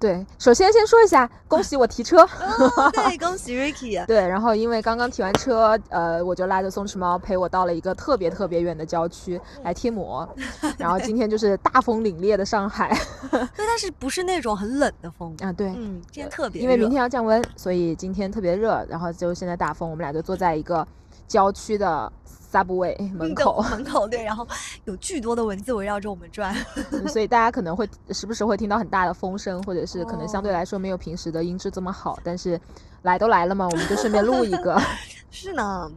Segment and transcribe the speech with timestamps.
[0.00, 2.24] 对，首先先说一下，恭喜我提车，
[2.94, 4.02] 对，恭喜 Ricky。
[4.06, 10.28] 对，然后因为刚刚提完车，呃，我就拉着松弛猫陪我到了一个特别特别远的郊区来贴膜，
[10.78, 12.96] 然后今天就是大风凛冽的上海，
[13.30, 15.52] 对，但是不是那种很冷的风啊？
[15.52, 20.86] 对，嗯，今天特别，因为明天要降温，所以今天特别热，然后就现在大风，我们俩就坐在一个
[21.26, 22.12] 郊区的。
[22.50, 24.46] Subway 门口，门口对，然后
[24.84, 26.54] 有巨多的蚊子围绕着我们转，
[27.08, 32.58] 所以大家可能会时不时会听到很大的风声，或者是可能相对来说没有平时的音质这么好，但是
[33.02, 34.80] 来都来了嘛，我们就顺便录一个。
[35.30, 35.92] 是呢，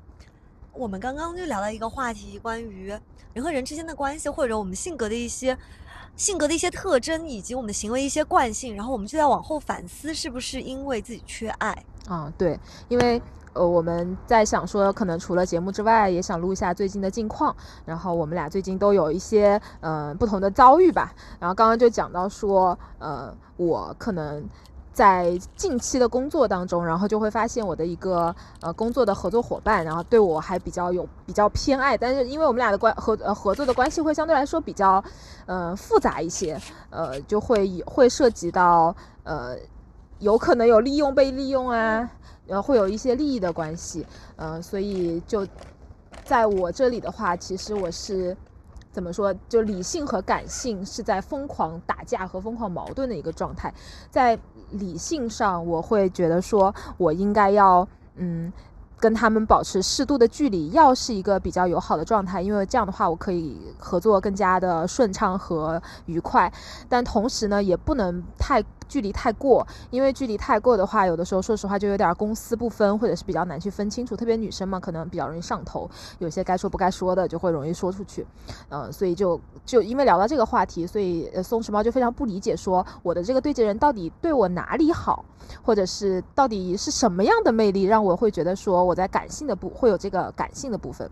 [0.73, 2.93] 我们刚刚就聊到一个话题，关于
[3.33, 5.57] 人和人之间的关系，或者我们性格的一些
[6.17, 11.71] 性格的一些特征，以及我们的行为一些惯性，然后我们就在往后反思，是不是因为自己缺爱
[12.07, 12.31] 啊？
[12.37, 13.21] 对，因为。
[13.53, 17.55] 呃，我们在想说，可能除了节目之外，也想录一下最近的近况。
[17.85, 21.13] 然后我们俩最近都有一些嗯不同的遭遇吧。
[21.39, 24.43] 然后刚刚就讲到说，呃，我可能
[24.93, 31.97] 在近期的工作当中，然后就会发现我的一个呃工作的合作伙伴，然后对我还比较有比较偏爱。
[31.97, 35.03] 但是因为我们俩的关合呃合作的关系会相对来说比较
[35.45, 39.55] 嗯复杂一些，呃，就会会涉及到呃
[40.19, 42.09] 有可能有利用被利用啊。
[42.47, 45.47] 呃，会有一些利益的关系，嗯，所以就
[46.23, 48.35] 在我这里的话，其实我是
[48.91, 49.33] 怎么说？
[49.47, 53.73] 就理性和感性是在疯狂打架和疯狂矛盾的一个状态。
[54.09, 54.37] 在
[54.71, 58.51] 理性上，我会觉得说我应该要，嗯。
[59.01, 66.53] 跟他们保持适度的距离，要是一个比较友好的状态，因为这样的话我可以合作更加的顺畅和愉快。
[66.87, 74.17] 但同时呢，也不能太距离太过，因为距离太过的话，有的时候说实话就有点公私不分，或者是比较难去分清楚。
[74.17, 75.89] 特别女生嘛，可能比较容易上头，
[76.19, 78.27] 有些该说不该说的就会容易说出去。
[78.67, 85.23] 嗯，所以就就因为聊到这个话题，所以松弛猫就非常不理解，说我的这个对接人到底对我哪里好，
[85.63, 88.81] 或者是到底是什么样的魅力让我会觉得说。
[88.81, 91.09] 我在感性的部会有这个感性的部分，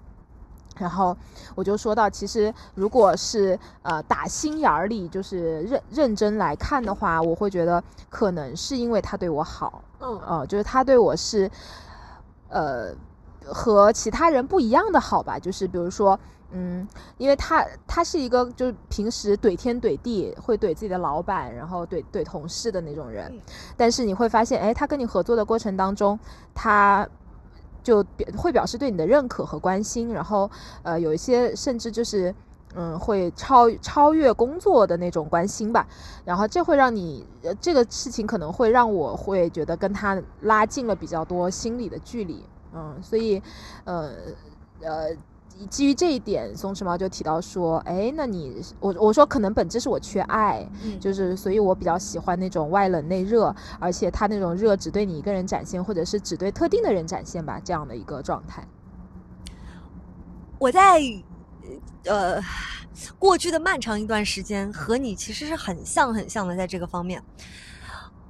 [0.79, 1.15] 然后
[1.53, 11.51] 我就说到，其实如果是呃打心眼儿里就是认认真来看的话，我会觉得可能是因为他对我好，嗯呃，就是他对我是
[12.47, 12.91] 呃
[13.45, 16.19] 和其他人不一样的好吧，就是比如说。
[16.51, 16.87] 嗯，
[17.19, 23.31] 因为他他是一个就是平时怼天怼地，会怼自己的老板，然后怼怼同事的那种人，
[23.77, 26.19] 但是你会发现，哎，他跟你合作的过程当中，
[26.55, 27.07] 他
[27.89, 30.49] 就表会表示对你的认可和关心，然后
[30.83, 32.33] 呃有一些甚至就是
[32.75, 35.87] 嗯会超超越工作的那种关心吧，
[36.23, 42.43] 然后这会让你呃这个事情可能会让我会觉得跟他拉近了比较多心理的距离，
[42.75, 43.41] 嗯，所以
[43.85, 44.11] 呃
[44.81, 45.15] 呃。
[45.67, 50.65] 基于这一点，松弛猫就提到说：“哎，那你我我说可能本质是我缺爱，
[50.99, 58.65] 就是所以我比较喜欢那种外冷内热，而且他那种热只对你一个人展现，或者是只对特定的人展现吧，这样的一个状态。”
[60.57, 61.01] 我在
[62.05, 62.41] 呃
[63.17, 67.21] 过去的漫长一段时间和你其实是很像很像的，在这个方面，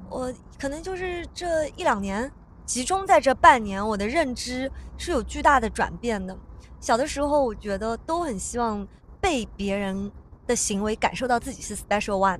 [0.09, 2.31] 我可能就是这一两年
[2.65, 6.37] 集中在这半年，我的认知是有巨大的转变的。
[6.79, 8.87] 小的时候，我觉得都很希望
[9.19, 10.11] 被别人
[10.47, 12.39] 的行为感受到自己是 special one。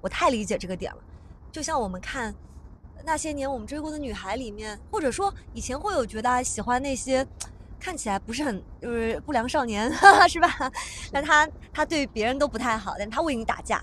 [0.00, 0.98] 我太理解这个点了。
[1.50, 2.34] 就像我们看
[3.04, 7.26] 那些年我们追过的女孩里面，或者说以前会有觉得喜欢那些
[7.80, 10.48] 看起来不是很就是不良少年，哈 哈是吧？
[11.12, 13.82] 但他他对别人都不太好，但他为你打架，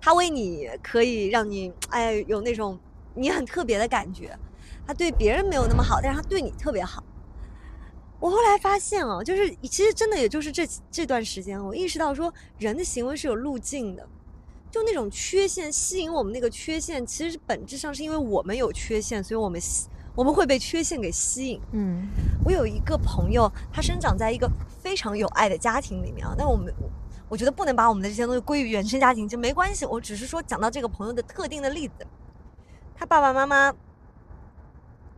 [0.00, 2.78] 他为你可以让你哎有那种
[3.14, 4.36] 你很特别的感觉。
[4.86, 7.02] 他对别人没有那么好，但是他对你特别好。
[8.20, 14.04] 我后来发现啊，就是其实真的也就是这这段时间，我意识到说人的行为是有路径的，
[14.72, 19.60] 就那种缺陷吸引我们那个缺陷，其实本质上是因为我们有缺陷，所以我们
[20.16, 21.60] 我们会被缺陷给吸引。
[21.70, 22.08] 嗯，
[22.44, 24.50] 我有一个朋友，他生长在一个
[24.82, 26.74] 非常有爱的家庭里面啊，但我们
[27.28, 29.86] 我觉得不能把我们的这些东西归于原生家庭，就没关系。
[29.86, 32.04] 我只是说讲到这个朋友的特定的例子，
[32.96, 33.72] 他爸爸妈妈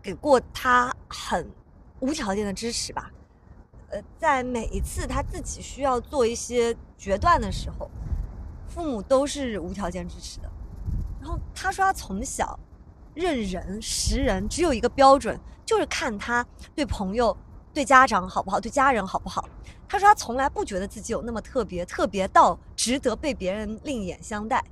[0.03, 1.51] 给过他很。
[2.01, 3.11] 无条件的支持吧，
[3.91, 7.91] 呃，在每一次他自己需要做一些决断的时候，
[8.67, 10.51] 父母都是无条件支持的。
[11.21, 12.59] 然后他说他从小
[13.15, 16.45] 认人识人只有一个标准，就是看他
[16.75, 17.37] 对朋友
[17.75, 19.49] 对家长好不好，对家人好不好。
[19.87, 24.65] 他说他从来不觉得自己有那么特别，特别到值得被别人另眼相待。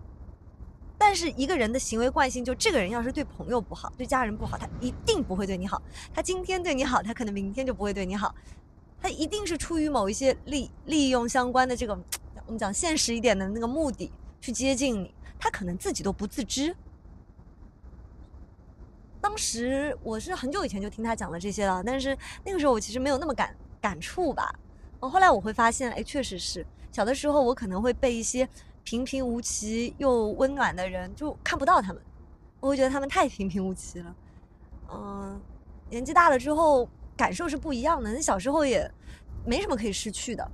[0.98, 5.80] 但是一个人的行为惯性，就这个人要是对朋友不好，对家人不好，他一定不会对你好。
[6.12, 8.34] 他今天对你好，他可能明天就不会对你好。
[9.00, 11.96] 他一定是出于某一些利利用相关的这个，
[12.46, 14.10] 我们讲现实一点的那个目的
[14.40, 16.74] 去接近你，他可能自己都不自知。
[19.20, 24.52] 当时我是很久以前就听他讲了这些了，但是那个时候我其实没有那么感感触吧。
[25.00, 28.48] 后来我会发现，哎，确实是小的时候我可能会被一些
[28.88, 32.00] 平平无奇又温暖的人就看不到他们，
[32.58, 34.16] 我会觉得他们太平平无奇了。
[34.90, 35.38] 嗯，
[35.90, 38.10] 年纪大了之后感受是不一样的。
[38.10, 38.90] 那小时候也
[39.44, 40.50] 没什么可以失去的，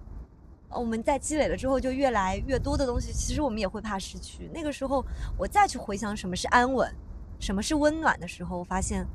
[0.69, 4.51] 我们在积累了之后就越来越多的东西，其实我们也会怕失去。
[4.53, 5.05] 那个时候
[5.39, 6.93] 我再去回想什么是安稳。
[7.39, 8.65] 什么是温暖的时候？
[8.65, 9.07] 发现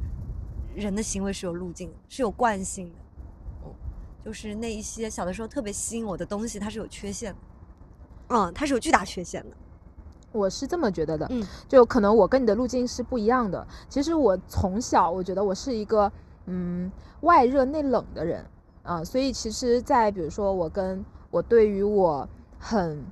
[0.74, 2.96] 人的行为是有路径，是有惯性的。
[3.64, 3.76] 哦，
[4.24, 7.40] 就是那一些小的时候特别吸引我的东西，它是有缺陷的。
[8.30, 9.56] 嗯，它是有巨大缺陷的。
[10.32, 11.28] 我是这么觉得的。
[11.30, 13.66] 嗯，就可能我跟你的路径是不一样的。
[13.90, 16.12] 其实我从小我觉得我是一个
[16.46, 16.92] 嗯
[17.22, 18.46] 外热内冷的人
[18.84, 22.28] 啊，所以其实，在比如说我跟我对于我
[22.58, 23.04] 很。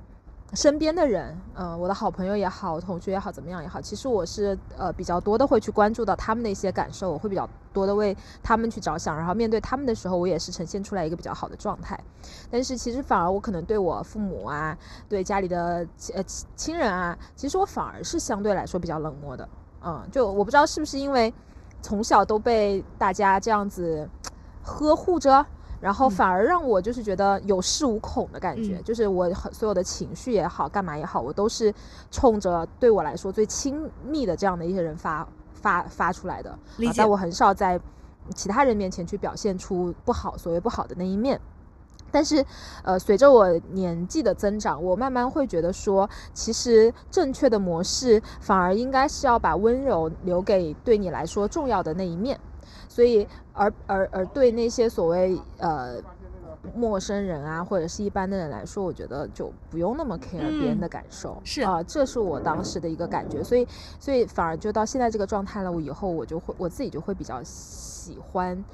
[0.54, 11.98] 身边的人，嗯，我的好朋友也好，同学也好，怎么样也好，其实我是呃比较多的会去关注到他们的一些感受，我会比较多的为他们去着想，然后面对他们的时候，我也是呈现出来一个比较好的状态。
[12.50, 14.74] 但是其实反而我可能对我父母啊，
[15.06, 16.24] 对家里的呃
[16.56, 19.46] 亲人啊，其实我反而是相对来说比较冷漠的，
[19.84, 21.32] 嗯，就我不知道是不是因为
[21.82, 24.08] 从小都被大家这样子
[24.62, 25.44] 呵护着。
[25.80, 31.72] 然后反而让我就是觉得有恃无恐的感觉，就是我所有的情绪也好，干嘛也好，我都是
[32.10, 36.58] 冲着对我来说最亲密的这样的一些人发发发出来的。
[36.96, 37.80] 但我很少在
[38.34, 41.40] 其他人面前去表现出不好，所谓不好的那一面。
[42.10, 42.42] 但是，
[42.82, 52.40] 呃，随着我年纪的增长，我慢慢会觉得说，其实正确的模式反而应该是要把温柔留给对你来说重要的那一面。
[52.98, 56.02] 所以，而而而对那些所谓呃
[56.74, 63.40] 陌生人啊，或者是一般的人来说，我觉得就不用那么 care 别人的感受，是啊，这是我当时的一个感觉。
[63.40, 63.64] 所以，
[64.00, 68.64] 所以反而就到现在这个状态了，我以后我就会我自己就会比较喜欢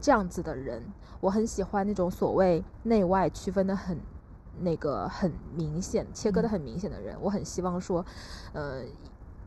[0.00, 0.82] 这样子的人。
[1.20, 3.96] 我很喜欢那种所谓内外区分的很
[4.62, 7.16] 那个很明显、切割的很明显的人。
[7.20, 8.04] 我很希望说，
[8.52, 8.82] 呃。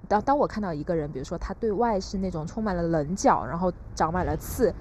[0.07, 4.73] 当当我看到一个人，比如说他对外是那种充满了棱角，然后长满了刺，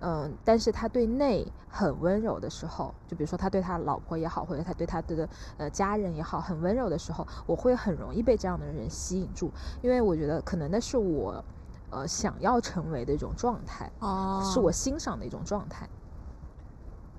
[0.00, 9.50] 嗯，但是他对内很温柔的时候，就比如说他对他老婆也好，或者他对他的呃家人也好，很温柔的时候，我会很容易被这样的人吸引住，
[9.82, 11.44] 因为我觉得可能那是我
[11.90, 15.88] 呃想要成为的一种状态，哦，是我欣赏的一种状态。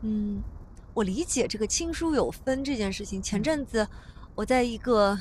[0.01, 0.41] 嗯，
[0.93, 3.21] 我理解这个亲疏有分这件事情。
[3.21, 3.85] 前阵子。
[4.37, 5.17] 我在一个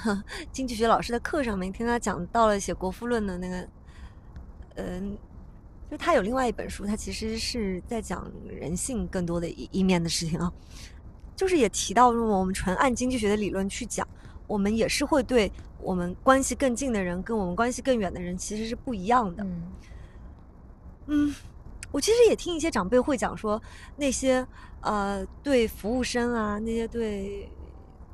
[0.52, 3.68] 经济学老师的课上面听他讲到了写《国富论》的那个，
[4.74, 5.16] 嗯，
[5.90, 10.52] 就他有另外一本书，他其实是在讲人性更多的一一面的事情啊，
[11.34, 14.06] 就是也提到，如果我们纯按经济学的理论去讲，
[14.46, 19.46] 我们也是会对我们关系更近的人跟我们关系更远的人其实是不一样的。
[21.06, 21.34] 嗯，
[21.90, 23.62] 我其实也听一些长辈会讲说，
[23.96, 24.46] 那些
[24.82, 27.48] 呃对服务生啊，那些对。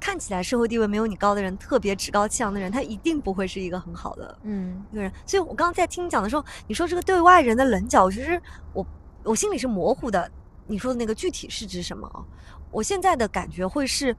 [0.03, 5.13] 看起来社会地位没有你高的人，特别趾高气扬的人，他一定不会是一个很好的嗯一个人。
[5.25, 8.43] 所以我刚刚在听你讲的时候，你说这个对外人的棱角，其实
[8.73, 8.85] 我
[9.23, 10.29] 我心里是模糊的。
[10.67, 12.27] 你说的那个具体是指什么？
[12.73, 14.17] 我现在的感觉会是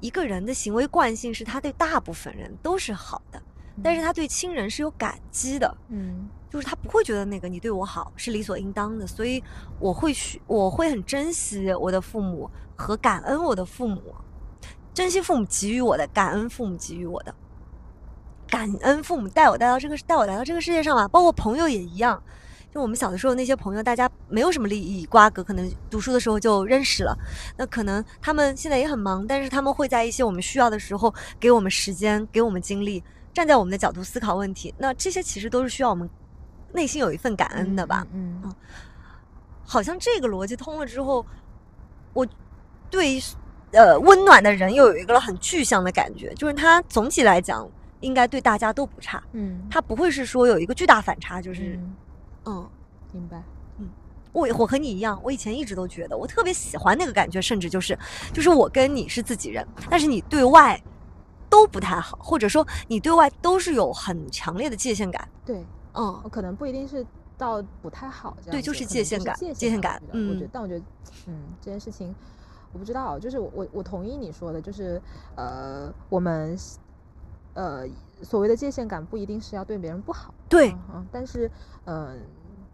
[0.00, 3.40] 一个人的行为惯性是他对大部分人都是好的，
[3.84, 5.76] 但是他对亲人是有感激的。
[5.90, 9.40] 嗯，就是他不会觉得那个你对我好是理所应当的，所以
[9.78, 14.02] 我会去，我会很珍惜我的父母和感恩我的父母。
[15.00, 17.34] 珍惜父母给予我的，感恩父母给予我的，
[18.46, 21.08] 感恩父母带我带到这个带我来到这个世界上嘛。
[21.08, 22.22] 包括朋友也一样，
[22.70, 27.16] 就我们小的时候那些朋友，大家没有什么利益瓜葛，可能读书的时候就认识了。
[27.56, 33.02] 那可能他们现在也很忙，但是他们会在一些我们需要的时候给我们时间，给我们精力，
[33.32, 34.74] 站在我们的角度思考问题。
[34.76, 36.06] 那这些其实都是需要我们
[36.74, 38.06] 内心有一份感恩的吧？
[38.12, 38.54] 嗯，
[39.64, 41.24] 好像这个逻辑通了之后，
[42.12, 42.26] 我
[42.90, 43.18] 对。
[43.72, 47.68] 呃，温暖的人又有一个很具象的感觉，就是他总体来讲
[48.00, 51.78] 应该对大家都不差，嗯，他不会是说有一个巨大反差，就是，
[52.46, 52.68] 嗯，
[53.12, 53.42] 明白，
[53.78, 53.88] 嗯，
[54.32, 57.96] 我我和你一样，我以前一直都觉得我特别喜欢那个感觉，甚至就是，
[58.32, 60.80] 就是我跟你是自己人，但是你对外
[61.48, 67.06] 都不太好，或者说你对外都是有很强烈的界限感，对，嗯，可能不一定是
[67.38, 70.40] 到不太好，这样对就是界限感界界限感我觉得我觉嗯。
[70.40, 70.84] 得，但我觉得，
[71.26, 72.14] 嗯，这件事情
[72.72, 75.00] 我不知道，就是我我同意你说的，就是
[75.36, 76.56] 呃，我们
[77.54, 77.84] 呃
[78.22, 81.50] 所谓的界限感不一定是要对别人不好，对嗯嗯，但是
[81.84, 82.16] 嗯、呃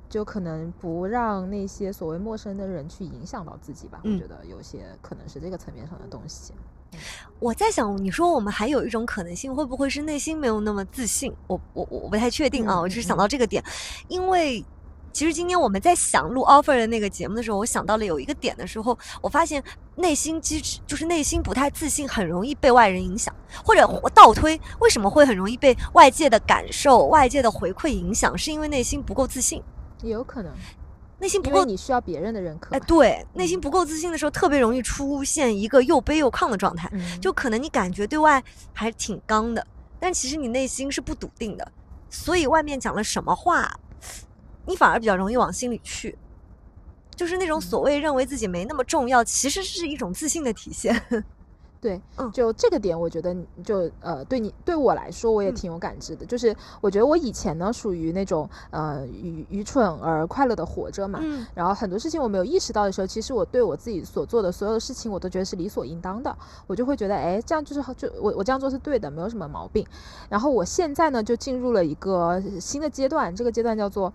[0.08, 4.00] 就可能不让那些所谓陌生的人去影响到自己吧。
[4.04, 6.52] 嗯我觉得有些可能是这个层面上的东西。
[7.40, 11.34] 我在想，你说我们还有一种可能性，会不会是内心没有那么自信？
[11.48, 13.62] 我我我我不太确定啊，嗯我只是嗯想到这个点，
[14.06, 14.64] 因为
[15.16, 23.80] 其实今天我们在想录 offer 的那个节目的时候，我想到了有一个点的时候，我发现内心机制就是内心不太自信，很容易被外人影响，或者
[24.14, 28.36] 倒推，为什么会很容易被外界的感受、外界的回馈影响？
[28.36, 29.62] 是因为内心不够自信，
[30.02, 30.52] 也有可能，
[31.18, 31.64] 内心不够。
[31.64, 36.90] 你需要别人的认可哎，对，内心不够自信的时候，特别容易出现一个又卑又亢的状态。
[36.92, 38.44] 嗯，就可能你感觉对外
[38.74, 39.66] 还挺刚的，
[39.98, 41.72] 但其实你内心是不笃定的，
[42.10, 43.80] 所以外面讲了什么话，
[44.66, 46.16] 你反而比较容易往心里去。
[47.14, 51.00] 就是那种嗯所谓认为自己没那么重要，其实是一种自信的体现。
[51.78, 56.26] 对，嗯就这个点，我觉得你就呃，对你对我来说，我也嗯挺有感知的。
[56.26, 61.20] 就是我觉得我以前呢，属于那种呃愚愚蠢而快乐的活着嘛。
[61.22, 66.34] 嗯然后很多事情我没有意识到的时候，其实我对我自己所做的所有的事情，我都觉得是理所应当的。
[66.66, 69.86] 我就会觉得，哎，这样就是就我我这样做是对的，没有什么毛病。
[70.28, 74.12] 然后我现在呢，就进入了一个新的阶段，这个阶段叫做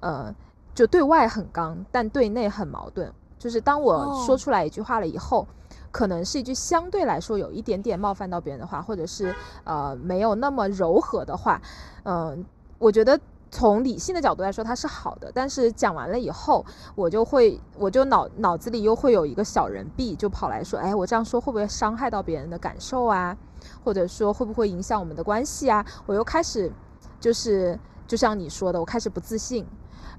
[0.00, 0.34] 呃，
[0.74, 3.12] 就对外很刚，但对内很矛盾。
[3.38, 5.46] 就是当我哦说出来一句话了以后，
[5.92, 11.60] 可能是一句相对来说有一点点冒犯到别人的话，或者是呃没有那么柔和的话，
[12.02, 12.44] 嗯、
[12.78, 13.18] 我觉得
[13.50, 23.36] 从理性的角度来说它是好的，但是讲完了以后，我就会我就脑脑子里又会有一个小人币，就跑来说，哎，我这样说会不会伤害到别人的感受啊？
[23.84, 25.86] 或者说会不会影响我们的关系啊？
[26.06, 26.72] 我又开始
[27.20, 29.64] 就是就像你说的，我开始不自信。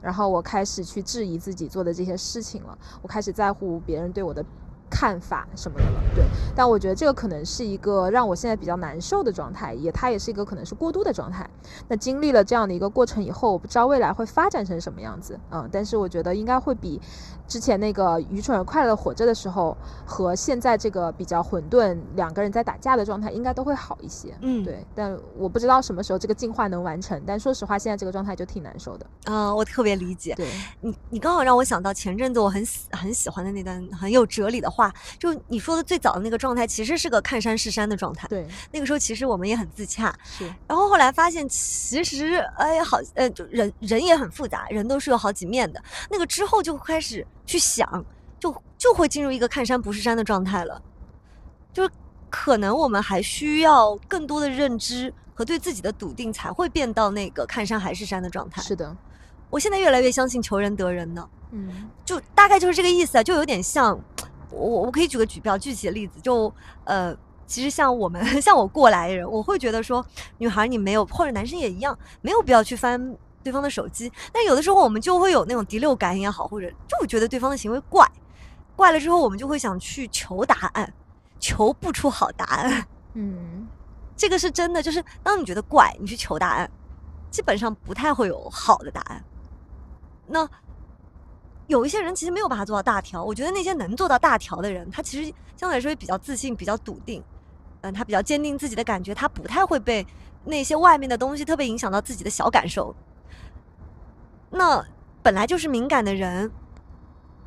[0.01, 4.43] 然后我开始去质疑自己做的这些事情了，我开始在乎别人对我的
[4.89, 6.01] 看法什么的了。
[6.15, 11.49] 对，但我觉得这个可能是一个让我现在比较难受的状态，也它也是一个可能是过度的状态。
[11.87, 16.99] 那经历了这样的一个过程以后，我不知道未来会发展成什么样子，嗯，但是我觉得应该会比
[17.47, 24.35] 之前那个愚蠢而快乐活着的时候和现在这个比较混沌两个人在打架的状态应该都会好一些。
[24.41, 29.05] 嗯，对，但我不知道什么时候这个进化能完成，但说实话，现在这个状态就挺难受的。
[29.25, 30.35] 嗯、我特别理解。
[30.35, 30.47] 对，
[30.81, 34.78] 你你刚好让我想到前阵子我很喜很喜欢的那段很有哲理的话，
[35.17, 38.27] 就你说的最早的那个状态，其实是个看山是山的状态。
[38.27, 45.81] 对，那个时候其实我们也很自洽，是，然后后来发现，其实哎，好，呃，就人人也很复杂，人都是有好几面的。
[46.11, 48.05] 那个之后就开始去想，
[48.39, 50.79] 就就会进入一个看山不是山的状态了。
[51.73, 51.89] 就是
[52.29, 58.61] 可能我们还需要更多的认知和对自己的笃定，才会变到那个看山还是山的状态。
[58.61, 58.95] 是的，
[59.49, 63.99] 我现在越来越相信求人得人呢，嗯就大概就是这个意思啊，就有点像
[64.51, 66.53] 我我我可以举个举比较具体的例子，就
[66.85, 67.15] 呃。
[67.49, 70.05] 其实像我们 像我过来人，我会觉得说，
[70.37, 74.11] 女孩你没有，或者男生也一样，没有必要去翻对方的手机。
[74.31, 78.07] 但有的时候我们就会有那种第六感也好，或者就会觉得对方的行为怪，
[78.75, 80.93] 怪了之后，我们就会想去求答案，
[81.39, 82.85] 求不出好答案。
[83.15, 83.67] 嗯，
[84.15, 86.69] 这个是真的，就是当你觉得怪，你去求答案，
[87.31, 89.25] 基本上不太会有好的答案。
[90.27, 90.47] 那
[91.69, 97.23] 有一些人其实没有把它做到大条，我觉得那些能做到大条的人，他其实相对来说也比较自信，比较笃定，
[97.81, 100.03] 嗯，他比较坚定自己的感觉，他不太会被
[100.45, 102.93] 那些外面的东西特别影响到自己的小感受。
[104.49, 104.83] 那
[105.21, 106.51] 本来就是敏感的人，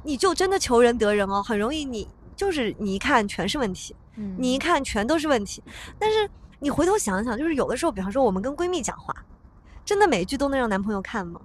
[0.04, 3.94] 你就真的求人得人哦，很容易你就是你一看全是问题。
[4.14, 5.60] 嗯你一看全都是问题。
[5.98, 9.12] 但是你回头想想，就是有的时候，比方说我们跟闺蜜讲话，
[9.84, 11.40] 真的每一句都能让男朋友看吗？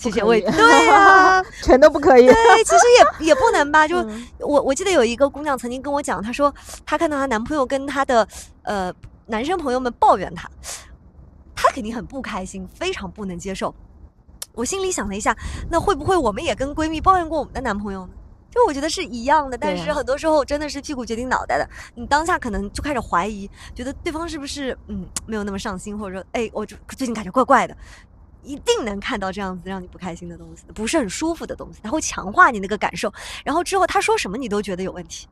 [0.00, 2.26] 其实我也对啊、 全都不可以。
[2.26, 2.84] 对，其实
[3.20, 3.86] 也也不能吧。
[3.88, 6.52] 就、嗯我我记得有一个姑娘曾经跟我讲，她说
[6.86, 8.26] 她看到她男朋友跟她的
[8.62, 8.92] 呃
[9.26, 10.50] 男生朋友们抱怨她，
[11.54, 13.74] 她肯定很不开心，非常不能接受。
[14.54, 15.36] 我心里想了一下，
[15.70, 18.12] 那会不会我们也跟闺蜜抱怨过我们的男朋友呢？
[18.52, 21.68] 就我觉得是一样的，但是很多时候真的是屁股决定脑袋的。
[21.94, 27.76] 你当下可能就开始怀疑，觉得对方是不是嗯没有那么上心，或者说哎我就最近感觉怪怪的，
[28.42, 33.12] 一定能看到这样子让你不开心的东西，不是很舒服的东西，它会强化你那个感受。
[33.44, 35.26] 然后之后他说什么你都觉得有问题，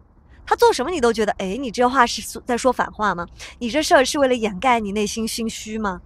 [0.47, 3.27] 他做什么你都觉得哎你这话是在说反话吗？
[3.59, 6.00] 你这事儿是为了掩盖你内心心虚吗？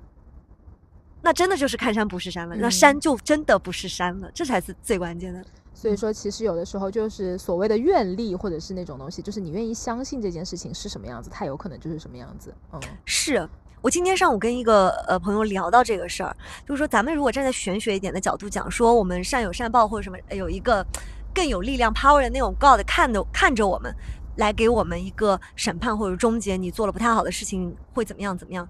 [1.25, 5.45] 那真的就是看山不是山了，那嗯山就真的不是山了，这才是最关键的。
[5.73, 12.55] 所以说，其实有的时候就是所谓的愿力，或者是那种东西，就是你愿意相信这件事情是什么样子，它有可能就是什么样子。
[12.73, 13.49] 嗯，是
[13.83, 16.35] 我今天上午跟一个呃朋友聊到这个事儿，
[16.65, 20.87] 就是说咱们如果站在玄学一点的角度讲，说我们善有善报或者什么，有一个
[21.35, 23.93] 更有力量 power 的那种 God 看的看着我们，
[24.37, 28.69] 来给我们一个审判或者终结，你做了不太好的事情会怎么样怎么样。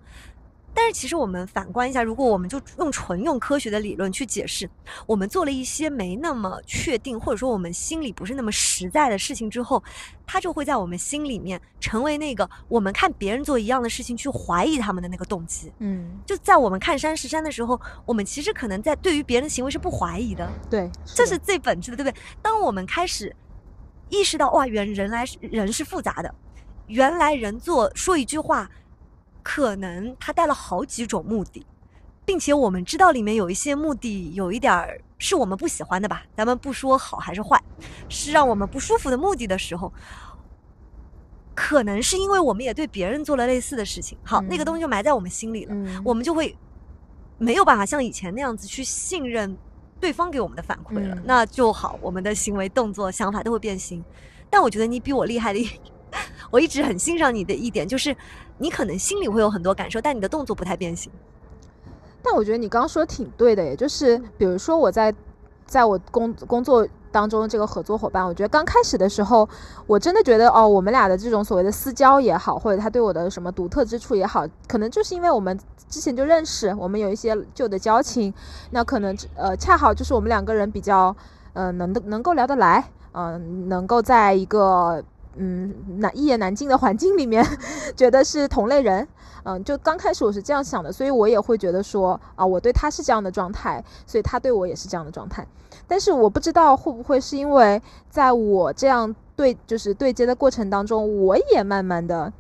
[0.74, 4.68] 但是其实我们反观一下，如果我们就用纯用科学的理论去解释，
[5.06, 9.82] 我们做了一些没那么确定，或者说我们心里不是那么实在的事情之后，
[10.26, 15.70] 它就会在我们心里面成为那个我们看别人做一样的事情去怀疑他们的那个动机。
[15.78, 20.50] 嗯，就在我们看山是山的时候，我们其实可能在对于别人的行为是不怀疑的。
[20.70, 22.22] 对，这是最本质的，对不对？
[22.40, 23.34] 当我们开始
[24.08, 26.34] 意识到哇，原人来人是复杂的，
[26.86, 28.70] 原来人做说一句话。
[29.42, 31.66] 可能他带了好几种目的，
[32.24, 36.22] 并且我们知道里面有一些目的有一点儿是我们不喜欢的吧？
[36.36, 37.60] 咱们不说好还是坏，
[38.08, 39.92] 是让我们不舒服的目的的时候，
[41.54, 44.16] 可能是因为我们也对别人做了类似的事情。
[44.22, 46.56] 好，那个东西就埋在我们心里了，我们就会
[47.38, 49.56] 没有办法像以前那样子去信任
[50.00, 51.16] 对方给我们的反馈了。
[51.24, 54.04] 那就好，我们的行为、动作、想法都会变形。
[54.48, 55.68] 但我觉得你比我厉害的一。
[56.50, 58.14] 我一直很欣赏你的一点，就是
[58.62, 61.10] 你可能心里会有很多感受，但你的动作不太变形。
[62.22, 65.12] 但我觉得你刚刚说的挺对的，也就是比如说我在
[65.66, 69.48] 在我工工作当中这个合作伙伴，我觉得刚开始的时候，
[69.88, 78.32] 我真的觉得哦，我们俩的这种所谓的私交也好，或者他对我的什么独特之处也好，可能就是因为我们之前就认识，我们有一些旧的交情，
[78.70, 81.14] 那可能呃恰好就是我们两个人比较
[81.54, 85.02] 呃能能够聊得来，嗯，能够在一个。
[85.36, 87.44] 嗯，难一言难尽的环境里面，
[87.96, 89.06] 觉得是同类人，
[89.44, 95.46] 嗯，就刚开始我是这样想的，所以我也会觉得说啊，我对他是这样的状态，所以他对我也是这样的状态。
[95.86, 102.32] 但是我不知道会不会是因为在我这样对就是对接的过程当中，我也慢慢的。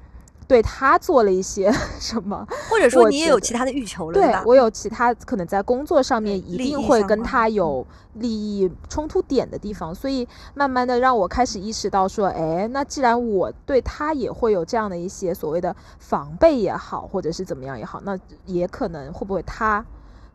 [0.48, 19.84] 对他做了一些 什么，或者说你也有其他的欲求了，对我有其他可能在工作上面一定会跟他有利益冲突点的地方，所以慢慢的让我开始意识到说，哎，那既然我对他也会有这样的一些所谓的防备也好，或者是怎么样也好，那也可能会不会他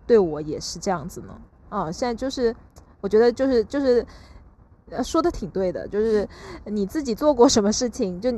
[0.07, 1.37] 对我也是这样子呢？
[1.69, 2.55] 啊，现在就是
[3.01, 4.03] 我觉得就是就是
[5.03, 6.27] 说的挺对的，就是
[6.65, 8.33] 你自己做过什么事情就。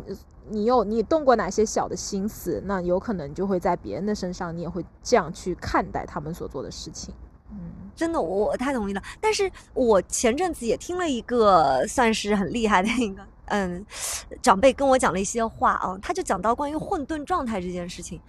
[0.49, 2.61] 你有你动过哪些小的心思？
[2.65, 7.13] 那有可能就会在别人的身上，你也会这样去看待他们所做的事情。
[7.51, 7.57] 嗯，
[7.95, 9.01] 真的，我太同意了。
[9.19, 13.85] 但是我前阵子也听了一个算是很厉害的一个嗯
[14.41, 18.19] 长辈跟我讲了一些话啊，他就讲到关于混沌状态这件事情。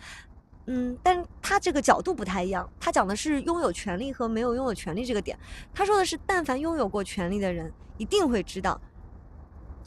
[0.66, 5.36] 嗯，但他这个角度不太一样，他讲的是拥有权利和没有拥有权利这个点。
[5.74, 8.80] 他说的是，但凡拥有过权利的人，一定会知道。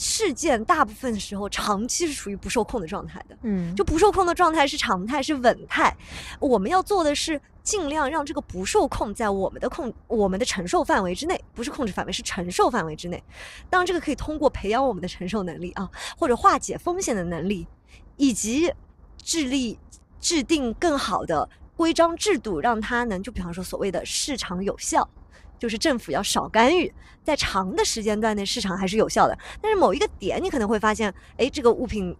[0.03, 5.95] 事件大部分时候长期是处于不受控的状态的，嗯，就不受控的状态是常态，是稳态。
[6.41, 13.23] 我们要做的是尽量让这个不受控在我们的控、我们的承受范围之内，不是控制范围，是承受范围之内。
[13.69, 17.65] 当然，这个可以通过培养我们的承受能力啊，或者化解风险的能力，
[18.17, 18.73] 以及
[19.23, 19.79] 致力
[20.19, 25.09] 制定更好的规章制度，让它能就比方说所谓的市场有效。
[25.63, 32.13] 就是政府要少干预，在长的时间段内市场还是有效的，但是某一个点你可能会发现，哎，这个物品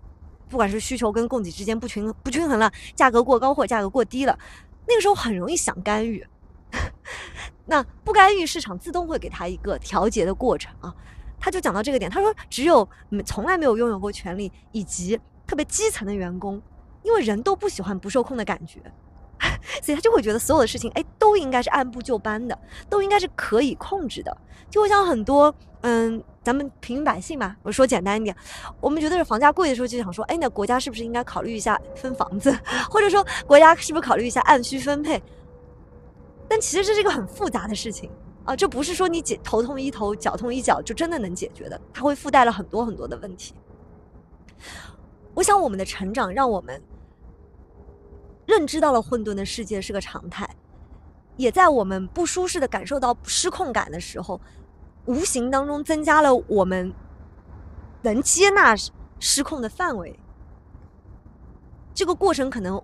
[0.48, 4.40] 不管是需求跟供给之间不均不均衡了，价格过高或价格过低了，
[4.88, 6.26] 那个时候很容易想干预。
[7.68, 10.96] 那不干预，市场自动会给他一个调节的过程啊。
[11.38, 12.88] 他就讲到这个点，他说只有
[13.26, 16.62] 从来没有拥有过权利以及特别基层的员工，
[17.02, 18.80] 因为人都不喜欢不受控的感觉。
[19.82, 22.58] 所以他就会觉得所有的事情，哎，都应该是按部就班的，
[22.90, 24.36] 都应该是可以控制的。
[24.70, 28.36] 就会像很多，嗯，咱们平民百姓嘛，我说简单一点，
[28.82, 32.52] 我们觉得是房价贵的时候，就想说，哎，那国家是不是应该考虑一下分房子，
[32.90, 35.22] 或者说国家是不是考虑一下按需分配？
[36.48, 38.10] 但其实这是一个很复杂的事情
[38.46, 43.54] 啊，这不是说你解头痛医头，脚痛医脚就真的能解决的，它会附带了很多很多的问题。
[45.36, 46.82] 我想我们的成长让我们。
[48.46, 50.48] 认知到了混沌的世界是个常态，
[51.38, 54.40] 也在我们不舒适的感受到失控感的时候，
[55.06, 56.94] 无形当中增加了我们
[58.02, 58.76] 能接纳
[59.20, 60.20] 失控的范围。
[61.94, 62.82] 这个过程可能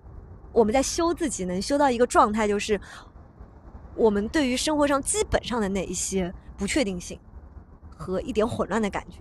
[0.52, 2.80] 我们在修自己，能修到一个状态，就是
[3.94, 7.20] 我们对于生活上基本上的那一些不确定性
[7.94, 9.18] 和一点混乱的感觉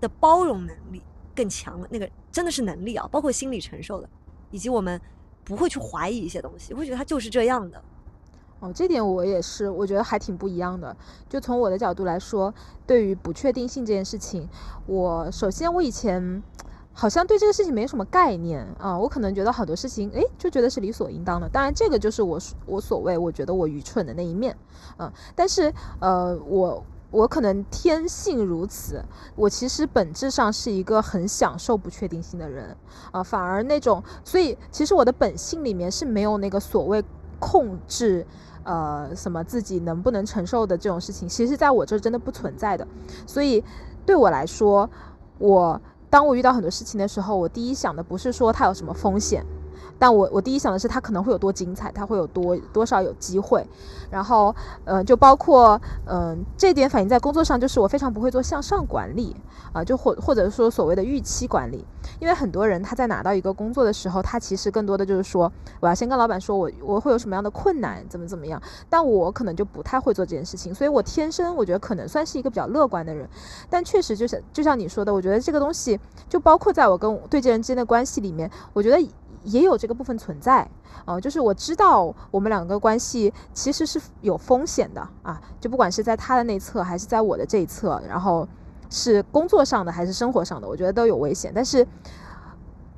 [0.00, 1.00] 的包容能力
[1.34, 1.86] 更强了。
[1.90, 4.08] 那个真的是能力啊，包括心理承受的，
[4.50, 5.00] 以及我们。
[5.46, 7.80] 不会去怀疑一些东西，会觉得他就是这样的。
[8.58, 10.94] 哦，这点我也是，我觉得还挺不一样的。
[11.28, 12.52] 就从我的角度来说，
[12.86, 14.48] 对于不确定性这件事情，
[14.86, 16.42] 我首先我以前
[16.92, 21.46] 好像对这个事情没什么概念啊，我可能觉得很多事情，诶，就觉得是理所应当的。
[21.48, 24.56] 当然，这个就是我我所谓我觉得我愚蠢的那一面，
[24.98, 32.76] 嗯，但是呃，我我可能天性如此，我其实本质上是一个很享受不确定性的人
[33.10, 37.02] 啊，反而那种，所以其实我的本性里面是没有那个所谓
[37.38, 38.26] 控制。
[38.68, 42.84] 呃，什么自己能不能承受的这种事情，其实在我这真的不存在的。
[43.24, 43.62] 所以
[44.04, 44.90] 对我来说，
[45.38, 49.46] 我当我遇到很多事情的时候，我第一想的不是说它有什么风险。
[49.98, 53.66] 但我我第一想的是它可能会有多精彩，它会有多多少有机会，
[54.10, 54.54] 然后
[54.84, 59.34] 呃就包括嗯这点反映在工作上，就是我非常不会做向上管理
[59.72, 61.84] 啊，就或或者说所谓的预期管理，
[62.20, 73.28] 因为很多人他在拿到一个工作的时候，他其实更多的就是说我要先跟老板说我我会有什么样的困难，怎么怎么样，但我可能就不太会做这件事情，所以我天生我觉得可能算是一个比较乐观的人，
[73.70, 78.96] 但确实就是就像你说的，我觉得这个东西就包括在我跟对接人之间的关系里面，我觉得。
[79.46, 80.68] 也有这个部分存在，
[81.04, 88.46] 啊，就是我知道我们两个关系其实是有风险的啊，就不管是在他的那侧还是在我的这一侧，然后
[88.90, 91.52] 是工作上的还是生活上的，我觉得都有危险。
[91.54, 91.86] 但是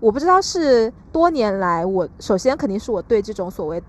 [0.01, 3.83] 我不知道是多年来，我首先肯定是我对这种所谓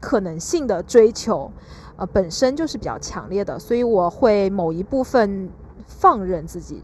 [0.00, 1.50] 可能性的追求，
[1.96, 5.48] 呃，本身就是比较强烈的，所以我会某一部分
[5.86, 6.82] 放任自己。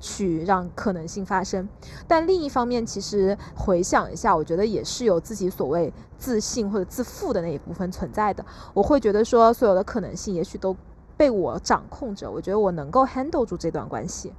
[0.00, 1.68] 去让可能性发生，
[2.06, 8.44] 但另一方面，其实回想一下，我觉得也是有自己所谓自信或者自负的那一部分存在的。
[8.74, 10.76] 我会觉得说，所有的可能性也许都
[11.16, 14.32] 被我掌控着，我觉得我能够 handle 住这段关系，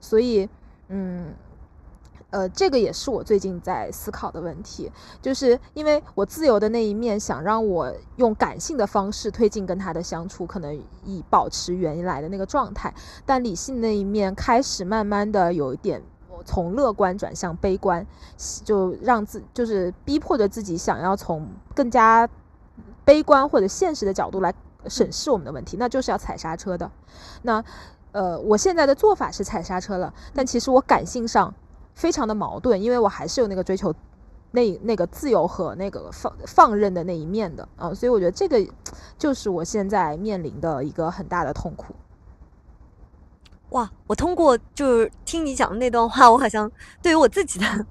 [0.00, 0.48] 所以，
[0.88, 1.26] 嗯。
[2.34, 4.90] 呃，这个也是我最近在思考的问题，
[5.22, 12.92] 就是因为我自由的那一面想让我用感性的方式推进跟他的相处，可能以保持原来的那个状态，
[13.24, 16.02] 但理性那一面开始慢慢的有一点
[16.44, 18.04] 从乐观转向悲观，
[18.64, 22.28] 就让自就是逼迫着自己想要从更加
[23.04, 24.52] 悲观或者现实的角度来
[24.88, 26.90] 审视我们的问题，那就是要踩刹车的。
[27.42, 27.64] 那
[28.10, 31.54] 呃，我现在的做法是踩刹车了，但其实我感性上。
[31.94, 33.94] 非常的矛盾，因为我还是有那个追求，
[34.50, 38.64] 那那个自由和那个放放任的那一面的啊，所以我觉得这个
[39.18, 41.94] 就是我现在面临的一个很大的痛苦。
[43.70, 46.70] 哇，我通过就是听你讲的那段话，我好像
[47.02, 47.86] 对于我自己的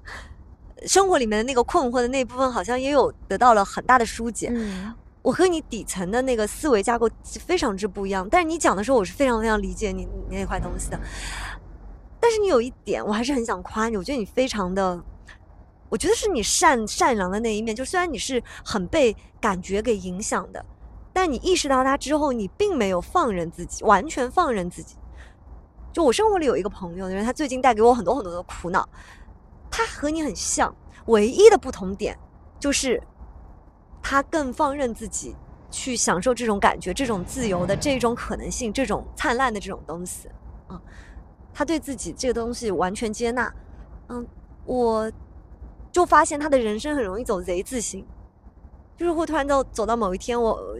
[0.86, 4.50] 生活里面的那个困惑的那部分，好像也有得到了很大的疏解。
[4.54, 10.98] 嗯，我和你底层的那个思维架构非常之不一样，但是你讲的时候，我是非常非常理解你你那块东西的。
[12.24, 13.98] 但是你有一点，我还是很想夸你。
[13.98, 15.04] 我觉得你非常的，
[15.90, 17.76] 我觉得是你善善良的那一面。
[17.76, 20.66] 就虽然你是很被感觉给影响的，
[21.12, 24.96] 但你意识到它之后，你并没有放任自己，完全放任自己。
[25.92, 28.88] 就我生活里有一个朋友，因为他最近带给我很多很多的苦恼。
[29.70, 30.74] 他和你很像，
[31.08, 32.18] 唯一的不同点
[32.58, 33.04] 就是
[34.02, 35.36] 他更放任自己
[35.70, 40.30] 去享受这种感觉、这种自由的这种可能性、这种灿烂的这种东西
[40.70, 40.82] 啊。
[41.54, 43.54] 他对自己这个东西完全接纳，
[44.10, 44.26] 嗯，
[44.66, 45.12] 我
[45.92, 48.06] 就发现他的人生很容易走 Z 字形，
[48.98, 50.78] 就是会突然就走到某一天，我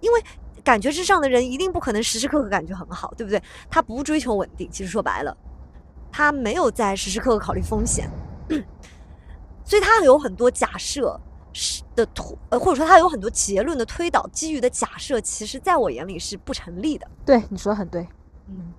[0.00, 0.22] 因为
[0.62, 3.42] 感觉之上的人一定不可能时时刻刻感觉很好，对不对？
[3.70, 5.34] 他不追求稳定，其实说白了，
[6.12, 8.10] 他没有在时时刻刻考虑风险，
[9.64, 11.18] 所以他有很多假设
[11.54, 17.08] 是的推，呃，或者说他有很多结论的推导，基于的假设，其实在我眼里是不成立的。
[17.24, 18.06] 对，你说的很对，
[18.48, 18.74] 嗯。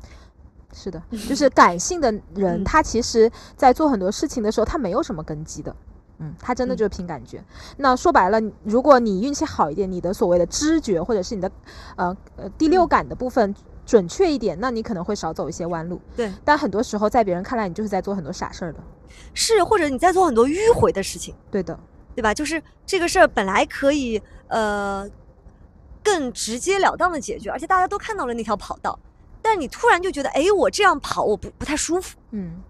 [0.73, 5.75] 是的，就是感性的人，他其实在做很多事情的时候，他没有什么根基的，
[6.19, 7.43] 嗯，他真的就是凭感觉。
[7.77, 11.51] 那说白了，如果你运气好一点，你的所谓的知觉或者是你的
[11.95, 13.53] 呃呃第六感的部分
[13.85, 15.99] 准确一点，那你可能会少走一些弯路。
[16.15, 18.79] 对，但很多时候在别人看来，你就是在做很多傻事儿的。
[19.33, 21.35] 是，或者你在做很多迂回的事情。
[21.49, 21.77] 对的，
[22.15, 22.33] 对吧？
[22.33, 25.05] 就是这个事儿本来可以呃
[26.01, 28.97] 更直截了当的解决，而且大家都看到了那条跑道。
[29.41, 32.17] 但你突然就觉得，哎，我这样跑我不不太舒服。
[32.31, 32.61] 嗯，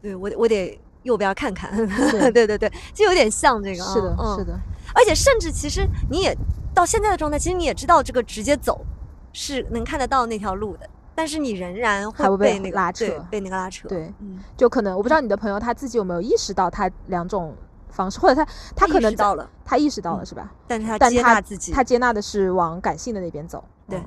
[0.00, 1.70] 对我我得右边看看。
[2.32, 3.82] 对对对，就有点像这个。
[3.84, 4.58] 是的，是的。
[4.94, 6.36] 而且甚至其实你也
[6.74, 8.84] 到现在的状态，其实你也知道这个直接走
[9.32, 13.86] 是能看得到那条路的，但是你仍然会被那个拉扯，被那个拉扯。
[13.88, 14.12] 对，
[14.56, 17.54] 就可能我不知道你的朋友他自己有没有意识到他两种
[17.90, 20.50] 方式，或者他他可能到了，他意识到了是吧？
[20.66, 23.62] 但是他接纳自己，他接纳的是往感性的那边走。
[23.88, 24.02] 对。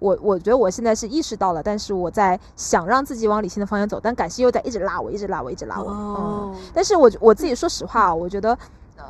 [0.00, 5.88] 我我觉得我现在是意识到了，但是我在想让自己往理性的方向走，但感性又在一直拉我，一直拉我，一直拉我。
[5.90, 6.56] 哦。
[6.74, 8.58] 但是我我自己说实话啊，我觉得，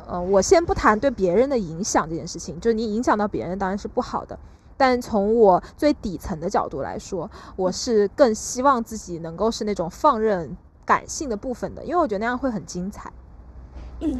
[0.07, 4.37] 呃，我先不谈对别人的影响这件事情，就是你影响到别人当然是不好的。
[4.77, 13.11] 但从我最底层的角度来说，我是更希望自己能够是那种放任感性的部分的，因为我觉得那样会很精彩。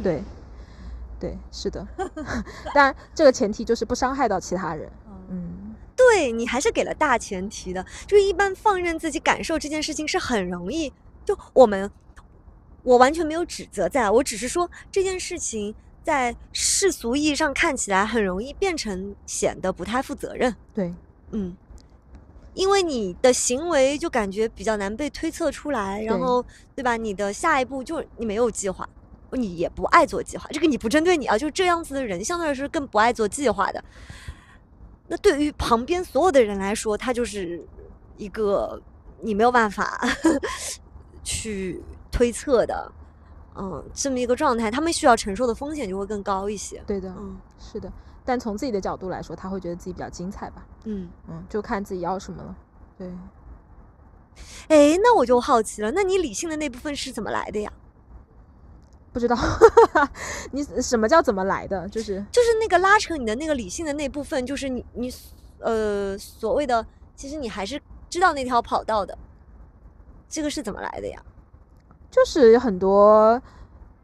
[0.02, 0.22] 对，
[1.18, 1.84] 对，是的。
[2.72, 4.88] 当然，这个前提就是不伤害到其他人。
[5.28, 5.61] 嗯，
[5.96, 10.92] 对你还是给了大前提的，就是一般放任自己感受这件事情是很容易。
[11.24, 11.90] 就我们，
[12.82, 15.74] 我完全没有指责在，我只是说这件事情。
[16.04, 20.52] 在世俗意义上看起来很容易变成显得不太负责任。
[20.74, 20.92] 对，
[21.30, 21.56] 嗯，
[22.54, 26.96] 因为你的行为就感觉比较难被推测出来，然后对吧？
[26.96, 28.88] 你的下一步就你没有计划，
[29.30, 30.48] 你也不爱做计划。
[30.50, 33.84] 这个你不针对你啊，就这样子的人相对来说更不爱做计划的。
[35.12, 37.62] 那对于旁边所有的人来说，他就是
[38.16, 38.80] 一个
[39.20, 40.00] 你没有办法
[41.22, 42.90] 去推测的。
[43.54, 46.82] 嗯，这么一个状态，他们需要承受的风险就会更高一些。
[46.86, 47.92] 对的，嗯，是的。
[48.24, 50.66] 但从自己的角度来说，他会觉得自己比较精彩吧？
[50.84, 52.56] 嗯嗯，就看自己要什么了。
[52.96, 53.12] 对。
[54.68, 57.70] 哎，那我就好奇了，那你理性的那部分是怎么来的呀？
[59.12, 59.36] 不知道，
[60.52, 61.86] 你什么叫怎么来的？
[61.88, 65.12] 就是就是那个拉扯你的那个理性的那部分，就是你你
[65.58, 69.16] 呃所谓的，其实你还是知道那条跑道的，
[70.28, 71.22] 这个是怎么来的呀？
[72.10, 73.40] 就是很多，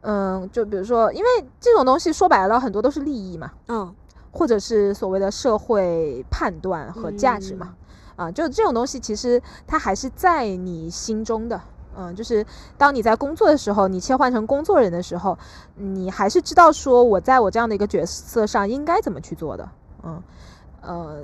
[0.01, 3.93] 嗯，就比如说，因为这种东西说白了，很多都是利益嘛，嗯，
[4.31, 7.75] 或者是所谓的社会判断和价值嘛，
[8.15, 11.61] 啊，就这种东西，其实它还是在你心中的，
[11.99, 12.45] 嗯，就是
[12.77, 15.37] 当你在工作的时候，你切换成工作人的时候，
[15.75, 19.69] 你还是知道说我在我这样的一个角色上应该怎么去做的，
[20.03, 20.23] 嗯，
[20.81, 21.17] 呃，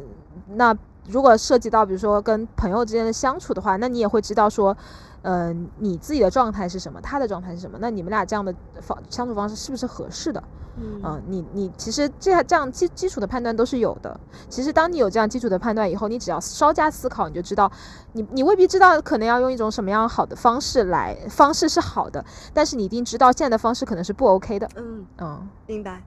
[0.56, 0.76] 那
[1.08, 4.76] 如果涉及到比如说跟朋友之间的相处的话，那你也会知道说。
[5.28, 7.02] 嗯，你自己的状态是什么？
[7.02, 7.80] 他的状态是什么？
[7.82, 10.44] 那你们俩这样的方相处方式是不是合适的？
[10.78, 14.20] 嗯，你你其实这样这样基基础的判断都是有的。
[14.50, 17.72] 其实当你有这样基础的判断以后，你只要稍加思考，你就知道，
[18.14, 24.70] 你你未必知道可能要用一种什么样好的方式来，方式是好的，但是你一定知道现在的方式可能是不 OK 的。
[24.76, 26.04] 嗯嗯，明白。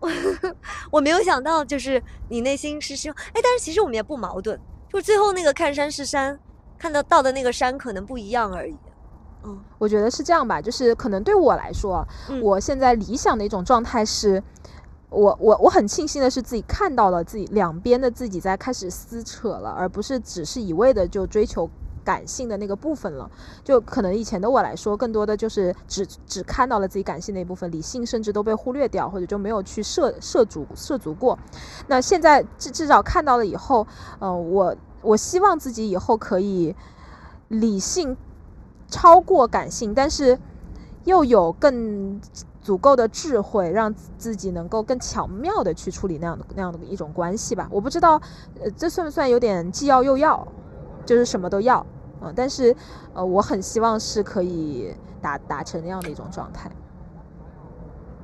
[0.00, 0.08] 我
[0.92, 4.58] 我没有想到，就是你内心是希望，哎，但是其实我们也不矛盾，
[4.90, 6.38] 就最后那个看山是山。
[6.78, 8.76] 看到到的那个山可能不一样而已，
[9.44, 12.06] 嗯，我觉得是这样吧，就是可能对我来说，
[12.42, 14.42] 我现在理想的一种状态是，
[15.08, 21.68] 我我我很庆幸的是自己看到了自己两边的自己在开始撕扯了，而不是只是一味的就追求
[22.04, 23.30] 感性的那个部分了。
[23.64, 31.38] 就可能以前的我来说，更多的就是只只看到了自己感性那一部分，理性甚至都被忽略掉，或者就没有去涉涉足涉足过。
[31.86, 33.86] 那现在至至少看到了以后，
[34.20, 34.76] 嗯，我。
[35.06, 36.74] 我希望自己以后可以
[37.48, 38.16] 理性
[38.88, 40.38] 超过感性，但是
[41.04, 42.20] 又有更
[42.60, 47.68] 足够的智慧，让自己能够更巧妙的去处理那样的那样的一种关系吧。
[47.70, 48.20] 我不知道，
[48.60, 50.46] 呃，这算不算有点既要又要，
[51.04, 51.86] 就是什么都要，
[52.20, 52.74] 嗯，但是
[53.14, 54.92] 呃，我很希望是可以
[55.22, 56.68] 达达成那样的一种状态。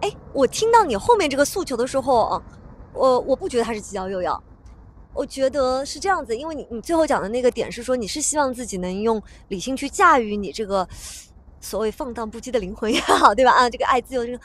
[0.00, 2.42] 哎，我听到你后面这个诉求的时候啊，
[2.92, 4.42] 我我不觉得它是既要又要。
[5.14, 10.88] 我觉得是这样子，因为你你最后讲的那个点是说，你是希望自己能用理性去驾驭你这个
[11.61, 13.53] 所谓放荡不羁的灵魂也好，对吧？
[13.53, 14.40] 啊，这个爱自由这个，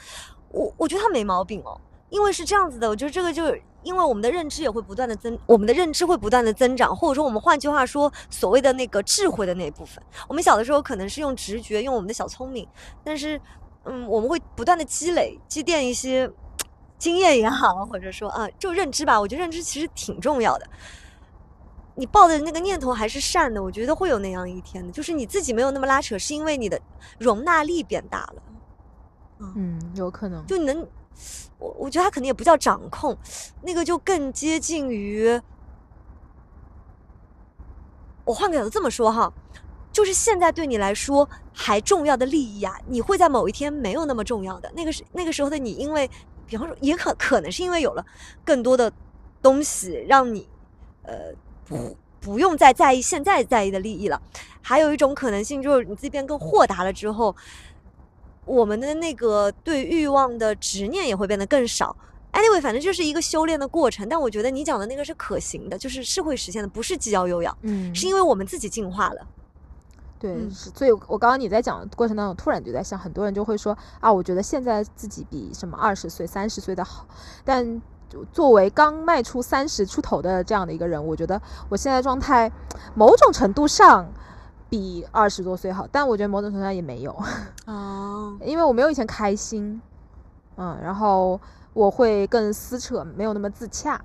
[0.50, 12.68] 我我觉得他没毛病哦，因为是这样子的，我觉得这个就是因为我们的认知也会不断的增，我们的认知会不断的增长，或者说我们换句话说，所谓的那个智慧的那一部分，我们小的时候可能是用直觉，用我们的小聪明，
[13.02, 13.40] 但是
[13.84, 16.30] 嗯，我们会不断的积累积淀一些。
[16.98, 19.20] 经验也好， 或者说啊，就认知吧。
[19.20, 20.66] 我觉得认知其实挺重要的。
[21.94, 24.92] 你抱的那个念头还是善的，我觉得会有那样一天的。
[24.92, 26.80] 就是你自己没有那么拉扯，是因为你的
[27.18, 28.42] 容纳力变大了。
[29.40, 30.46] 嗯，有可能。
[30.46, 30.86] 就你能，
[31.58, 33.16] 我我觉得他肯定也不叫掌控，
[33.62, 35.40] 那个就更接近于。
[38.24, 39.32] 我换个角度这么说哈，
[39.90, 44.70] 就是现在对你来说还重要的利益啊，你会在某一天没有那么重要的。
[44.76, 46.08] 那个是那个时候的你，因为。
[46.48, 48.04] 比方说，也可可能是因为有了
[48.44, 48.90] 更多的
[49.42, 50.48] 东西，让你
[51.02, 51.14] 呃
[51.66, 54.20] 不不用再在意现在在意的利益了。
[54.62, 57.36] 还有一种可能性就是你自己变更豁达了之后，
[58.44, 61.94] 我们的那个对欲望的执念也会变得更少。
[62.32, 64.08] Anyway，反正就是一个修炼的过程。
[64.08, 67.56] 但我觉得你讲的那个是可行的，就是是会实现的，不是既要又要。
[67.62, 69.26] 嗯，是因为我们自己进化了。
[70.18, 77.06] 对，所以我刚刚你在讲的过程当中，突然就在想，很多人就会说啊，我觉得现在自己比什么二十岁、三十岁的好。
[77.44, 77.80] 但
[78.32, 82.50] 作为刚迈出三十出头的这样的一个人，我觉得我现在状态，
[82.94, 84.10] 某种程度上
[84.68, 87.16] 比二十多岁好，但我觉得某种程度上也没有，
[87.66, 89.80] 哦，因为我没有以前开心，
[90.56, 91.40] 嗯，然后
[91.74, 94.00] 我会更撕扯，没有那么自洽，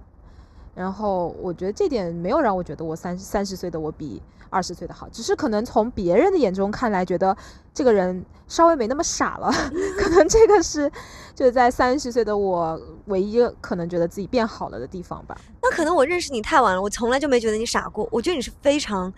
[0.76, 4.22] 然后我觉得这点没有让我觉得我三三十岁的我比
[4.54, 7.36] 二十岁的好，只是可能从别人的眼中看来，觉得
[7.74, 9.52] 这个人稍微没那么傻了，
[9.98, 10.92] 可能这个是
[11.34, 15.36] 就是在三十岁的我唯一可能觉得自己变好了的地方吧。
[15.62, 18.08] 那可能我认识你太晚了，我从来就没觉得你傻过。
[18.12, 19.12] 我觉得你是非常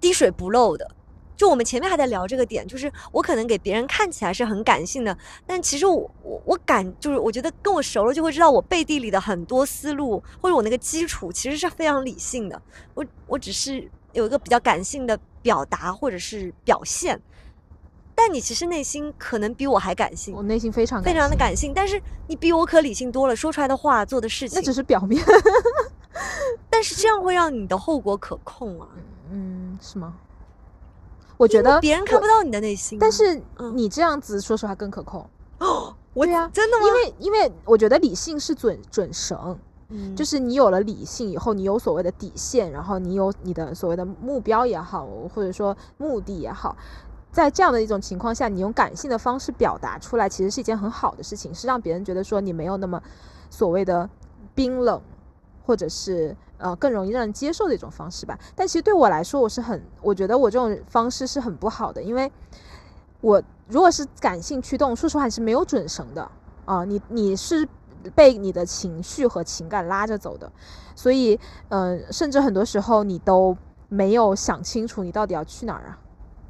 [0.00, 0.88] 滴水不漏的。
[1.36, 5.16] 就我们前面还在聊这个点，就是我可能给别人看起来是很感性的，
[5.46, 12.60] 但其实我我我感就是我觉得跟我熟了就会知道，我背地里的很多思路或者我那个基础其实是非常理性的。
[12.92, 17.20] 我我只是有一个比较感性的表达或者是表现，
[18.14, 25.24] 但你其实内心可能比我还感性我，内心非常非常的，感性，但是你比我可理性多了，说出来的话、做的事情，那只是表面，
[26.68, 28.88] 但是这样会让你的后果可控啊！
[29.30, 30.14] 嗯，是吗？
[31.36, 35.28] 我觉得别人看不到你的内心啊，但是嗯你这样子，说实话更可控。
[35.58, 36.86] 哦我对啊真的吗？
[36.86, 39.56] 因为因为我觉得理性是准准绳，
[40.14, 46.76] 就是你有了理性以后，你有所谓的底线，然后你有你的所谓的目标也好，或者说目的也好，
[47.32, 53.02] 在这样的一种情况下，你用感性的方式表达出来，其实是一件很好的事情，是让别人觉得说你没有那么
[53.50, 54.08] 所谓的
[54.54, 55.00] 冰冷，
[55.64, 58.38] 或者是呃更容易让人接受的一种方式吧。
[58.54, 62.30] 但其实对我来说，我是很，我觉得我这种方式是很不好的，因为
[63.20, 66.30] 我如果是感性驱动，说实话是没有准绳的
[66.66, 67.68] 啊、你你是
[68.14, 70.50] 被你的情绪和情感拉着走的，
[70.94, 73.56] 所以嗯、呃甚至很多时候你都
[73.88, 75.98] 没有想清楚你到底要去哪儿啊。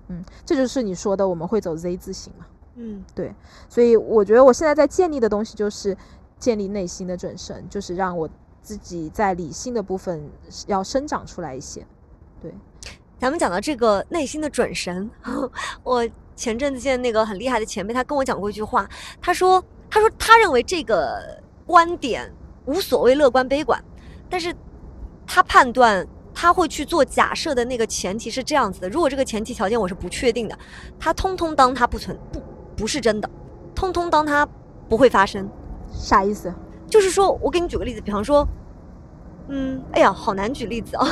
[0.08, 2.46] 嗯，这就是你说的我们会走 Z 字形嘛。
[2.76, 3.34] 嗯对
[3.68, 5.96] 所以我觉得我现在在建立的东西就是
[6.38, 8.28] 建立内心的准绳，就是让我
[8.62, 10.22] 自己在理性的部分
[10.66, 11.86] 要生长出来一些。
[12.40, 12.54] 对
[13.18, 15.10] 咱们讲到这个内心的准绳，
[15.84, 18.88] 我前阵子见那个很厉害的前辈，他跟我讲过一句话，
[19.20, 22.33] 他说，他说他认为这个观点
[22.64, 23.83] 无所谓乐观悲观，
[24.29, 24.55] 但是
[25.26, 30.59] 他判断他会去做假设的那个前提是这样子的，如果这个前提条件我是不确定的，
[30.98, 32.40] 他通通当它不存不
[32.76, 33.29] 不是真的，
[33.74, 34.46] 通通当它
[34.88, 35.48] 不会发生。
[35.92, 36.55] 啥意思？
[36.88, 38.46] 就是说我给你举个例子，比方说，
[39.48, 41.07] 嗯，哎呀，好难举例子啊，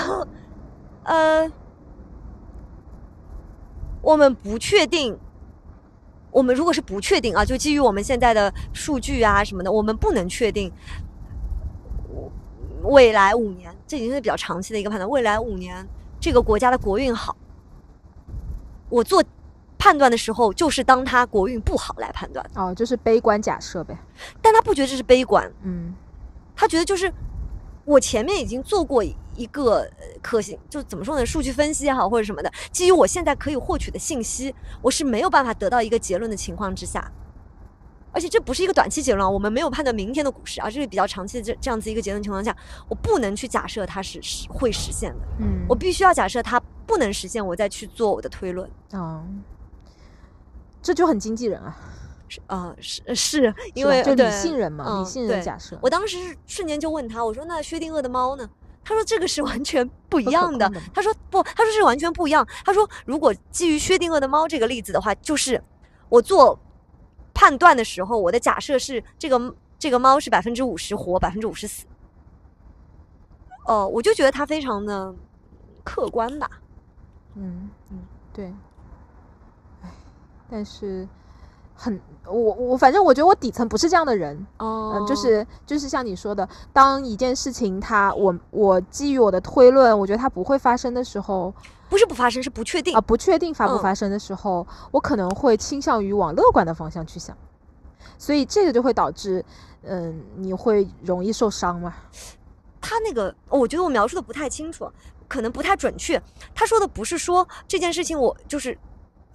[1.02, 1.50] 呃，
[4.00, 5.18] 我们不确定，
[6.30, 10.72] 我们如果是不确定啊，就基于我们现在的数据啊什么的，我们不能确定。
[12.82, 15.86] 未来五年，这已经是比较长期的一个判断，未来五年
[16.20, 17.36] 这个国家的国运好，
[18.88, 19.22] 我做
[19.76, 23.98] 判断的时候就是当它国运不好来判断，哦，就是悲观假设呗。
[24.40, 25.94] 但他不觉得这是悲观，嗯。
[26.54, 27.12] 他觉得就是
[27.84, 29.04] 我前面已经做过
[29.38, 37.10] 一个呃可行，就怎么说呢，数据分析也好或者什么的，基于我现在可以获取的信息，我是没有办法得到一个结论的情况之下，
[38.12, 42.54] 而且这不是一个短期结论啊，我们没有判断明天的股市啊，这是比较长期的这这样子一个结论情况下，
[42.88, 48.68] 我不能去假设它是是会实现的，嗯，我必须要假设它不能实现，我再去做我的推论。
[48.92, 49.24] 哦，
[50.82, 51.76] 这就很经纪人啊，
[52.28, 55.78] 是啊、是是因为对理性人嘛，嗯理性人假设。
[55.80, 58.48] 我当时是瞬间就问他，我说那薛定谔的猫呢？
[58.88, 60.80] 他说这个是完全不一样的的。
[60.94, 62.46] 他说不，他说是完全不一样。
[62.64, 65.62] 他说如果基于薛定谔的猫这个例子的话，就是
[66.08, 66.58] 我做
[67.34, 71.84] 判断的时候，我的假设是这个这个猫是百分之五十活，百分之五十死。
[73.66, 75.14] 哦、我就觉得他非常的
[75.84, 76.50] 客观吧。
[77.34, 77.98] 嗯嗯，
[78.32, 78.46] 对。
[79.82, 79.90] 唉，
[80.50, 81.06] 但是
[81.80, 91.54] 很我我反正我觉得我底层不是这样的人，哦嗯，就是就是像你说的，当一件事情它我我基于我的推论，我觉得它不会发生的时候
[91.88, 93.00] 不是不发生，是不确定啊，。
[93.00, 97.34] 不确定发不嗯发生的时候，我可能会倾向于往乐观的方向去想，
[98.18, 99.42] 所以这个就会导致，
[99.84, 101.94] 嗯，你会容易受伤嘛。
[102.80, 104.90] 他那个，哦我觉得我描述的不太清楚，
[105.28, 106.20] 可能不太准确。
[106.54, 108.76] 他说的不是说这件事情我就是，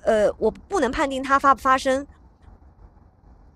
[0.04, 2.06] 呃，我不能判定它发不发生，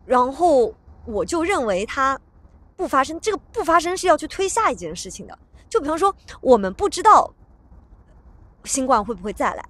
[0.08, 0.74] 然后
[1.06, 2.20] 我就认为它
[2.76, 3.20] 不发生。
[3.20, 5.38] 这个不发生是要去推下一件事情的。
[5.70, 7.32] 就比方说，我们不知道
[8.64, 9.64] 新冠会不会再来，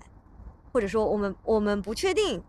[0.71, 2.41] 或者说我们我们不确定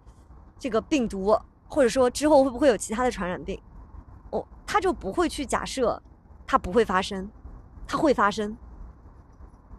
[0.59, 3.61] 这个病毒，或者说之后会不会有其他的传染病，
[4.31, 6.01] 哦，他就不会去假设
[6.46, 7.29] 它不会发生。
[7.90, 8.55] 它会发生，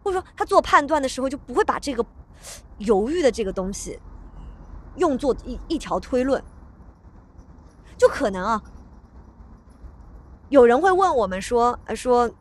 [0.03, 2.03] 或者说他做判断的时候就不会把这个
[2.79, 3.99] 犹豫的这个东西
[4.95, 6.43] 用作一一条推论，
[7.99, 8.63] 就可能啊，
[10.47, 12.31] 有人会问我们说，呃说，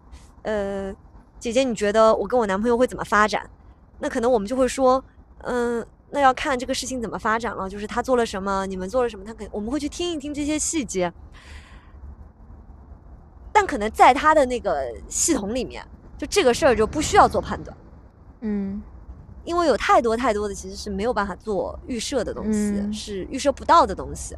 [0.42, 0.94] 呃，
[1.40, 3.50] 姐姐你觉得我跟我男朋友会怎么发展？
[3.98, 5.04] 那可能我们就会说，
[5.38, 11.12] 嗯，那要看这个事情怎么发展了，就是他做了什么，你们做了什么，他肯我们会去听一听这些细节。
[13.52, 15.84] 但可能在他的那个系统里面，
[16.16, 17.76] 就这个事儿就不需要做判断，
[18.42, 18.80] 嗯
[19.44, 24.36] 因为有太多太多的其实是没有办法做预设的东西，嗯是预设不到的东西。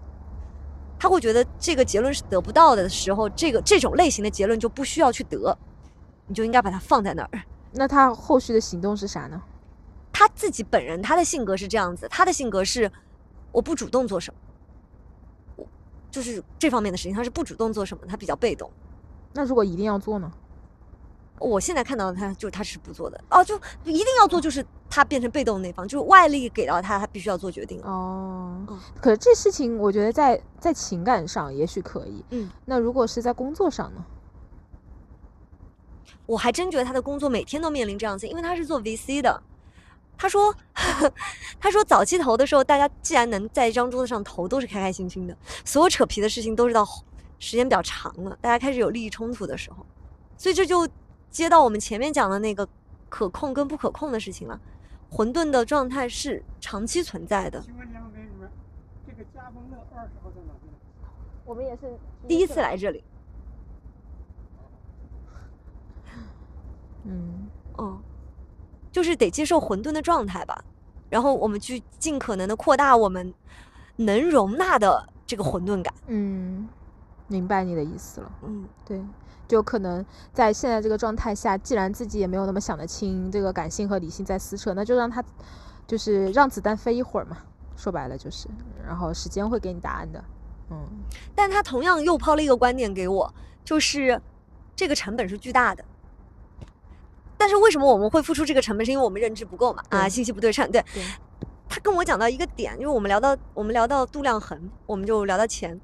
[1.01, 5.57] 他会觉得这个结论是得不到的时候，这个这种类型的结论就不需要去得，
[6.27, 7.31] 你就应该把它放在那儿。
[7.73, 9.41] 那他后续的行动是啥呢？
[10.13, 12.93] 他自己本人他的性格是这样子，他的性格是
[13.51, 14.39] 我不主动做什么，
[15.57, 15.67] 我
[16.11, 18.71] 就是这方面的事情他是不主动做什么，他比较被动。
[19.33, 20.31] 那如果一定要做呢？
[21.41, 27.80] 我现在看到的他就是他是不做的哦，就一定要做，就是他变成被动那方，就是外力给到他，他必须要做决定。
[27.82, 34.05] 哦嗯，可是这事情我觉得在在情感上也许可以，嗯，那如果是在工作上呢？
[36.26, 39.43] 我还真觉得他的工作每天都面临这样子，因为他是做 VC 的。
[40.16, 40.55] 他说，
[41.59, 45.34] 他说早期投的时候，大家既然能在一张桌子上投，都是开开心心的。
[45.64, 46.86] 所有扯皮的事情都是到
[47.38, 49.78] 时间比较长了，大家开始有利益冲突的时候，
[50.36, 50.86] 所以这就
[51.31, 52.68] 接到我们前面讲的那个
[53.09, 54.61] 可控跟不可控的事情了。
[55.11, 57.61] 混沌的状态是长期存在的。
[57.61, 58.49] 请问两位，你们
[59.07, 60.72] 这个嘉丰乐二十号在哪边？
[61.45, 63.03] 我们也是第一次来这里，
[67.05, 68.01] 嗯嗯，
[68.93, 70.64] 就是得接受混沌的状态吧，
[71.09, 73.35] 然后我们去尽可能的扩大我们
[73.97, 75.93] 能容纳的这个混沌感。
[76.07, 76.68] 嗯，
[77.31, 78.31] 明白你的意思了。
[78.43, 79.01] 嗯，对，
[79.49, 85.24] 就可能在现在这个状态下，既然自己也没有那么想得清，这个感性和理性在撕扯，那就让他
[85.87, 87.39] 就是让子弹飞一会儿嘛。
[87.76, 88.49] 说白了就是，
[88.85, 90.22] 然后时间会给你答案的。
[90.70, 90.76] 嗯
[91.35, 93.33] 但他同样又抛了一个观点给我，
[93.64, 94.20] 就是
[94.76, 95.85] 这个成本是巨大的。
[97.39, 98.85] 但是为什么我们会付出这个成本？
[98.85, 99.83] 是因为我们认知不够嘛？
[99.89, 100.70] 啊，信息不对称。
[100.70, 101.03] 对，对，
[101.68, 105.81] 他跟我讲到一个点，因为我们聊到我们聊到度量衡，我们就聊到钱，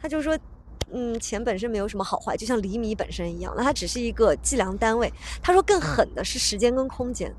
[0.00, 0.38] 他就说，
[0.92, 5.12] 嗯，钱本身没有什么好坏，就像厘米本身一样，那它只是一个计量单位。
[5.42, 7.34] 他说更狠的是时间跟空间。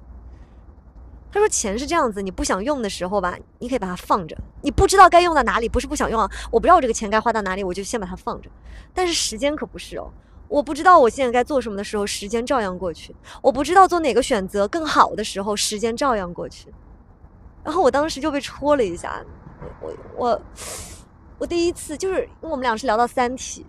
[1.32, 8.50] 他说钱是这样子，你不想用的时候吧，你可以把它放着，你不知道该用到哪里，不是不想用啊，我不知道我这个钱该花到哪里，我就先把它放着。
[8.94, 10.12] 但是时间可不是哦。
[10.50, 16.74] 我不知道我现在该做什么的时候，时间照样过去；我不知道做哪个选择更好的时候，时间照样过去。
[17.66, 19.22] 然后我当时就被戳了一下，
[19.82, 20.42] 我我
[21.40, 23.66] 我我第一次就是因为我们俩是聊到《三体》，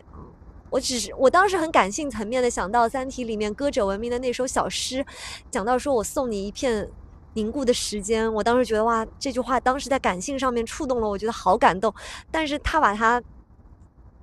[0.68, 5.06] 我只是我当时很感性层面的想到《三体》里面歌者文明的那首小诗，
[5.48, 6.90] 讲到说我送你一片
[7.34, 11.94] 凝固的时间，我当时觉得哇，这句话当时在感性上面触动了，我觉得好感动。
[12.32, 13.22] 但是他把它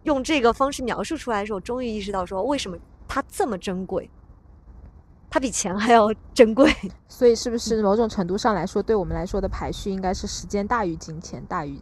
[0.04, 2.78] 用这个方式描述出来的时候，我终于意识到说为什么
[3.08, 4.10] 它这么珍贵，
[5.30, 6.70] 它比钱还要珍贵。
[7.08, 11.80] 所以是不是某种程度上来说，对我们来说的排序应该是时间大于金钱大于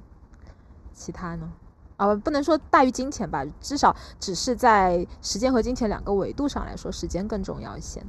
[0.93, 1.51] 其他呢？
[1.97, 8.03] 啊，不能说大于金钱吧，至少只是在时间和金钱两个维度上来说，时间更重要一些。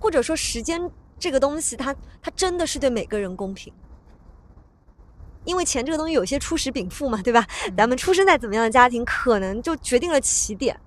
[0.00, 3.72] 或者说时间这个东西它，它真的是对每个人公平。
[5.44, 7.46] 因为钱这个东西有些初始禀赋嘛，对吧？
[7.76, 10.78] 咱们出生在怎么样的家庭，可能就决定了起点。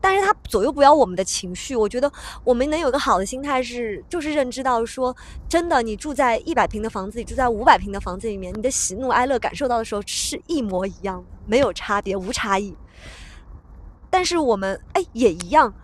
[0.00, 1.74] 但是它左右不了我们的情绪。
[1.74, 2.10] 我觉得
[2.44, 5.14] 我们能有个好的心态是，就是认知到说，
[5.48, 12.76] 真的，你住在一百平的房子里，住在五百平的房子里面，你的喜怒哀乐感受到的时候是一模一样，没有差别，无差异。
[14.10, 15.74] 但是我们哎也一样，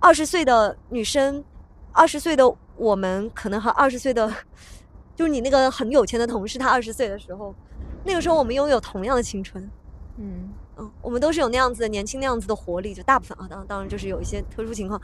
[0.00, 1.44] 二十岁的女生，
[1.92, 2.44] 二十岁的
[2.76, 4.32] 我们，可能和二十岁的，
[5.14, 7.54] 就是你那个很有钱的同事，他二十岁的时候，
[8.04, 9.70] 那个时候我们拥有同样的青春。
[10.16, 15.00] 嗯嗯，我们都是有那样子的年轻那样子的活力，就大部分啊，当然当然就是有一些特殊情况，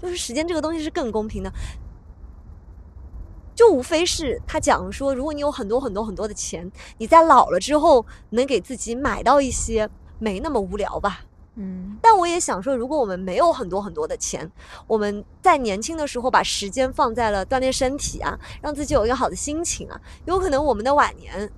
[0.00, 1.52] 就是时间这个东西是更公平的，
[3.54, 11.20] 就无非是他讲说，如果你有很多很多很多的钱，你在老了之后能给自己买到一些没那么无聊吧。
[11.54, 14.50] 嗯但我也想说，如果我们没有很多很多的钱，
[14.86, 21.52] 我们在年轻的时候把时间放在了锻炼身体啊，让自己有一个好的心情啊，有可能我们的晚年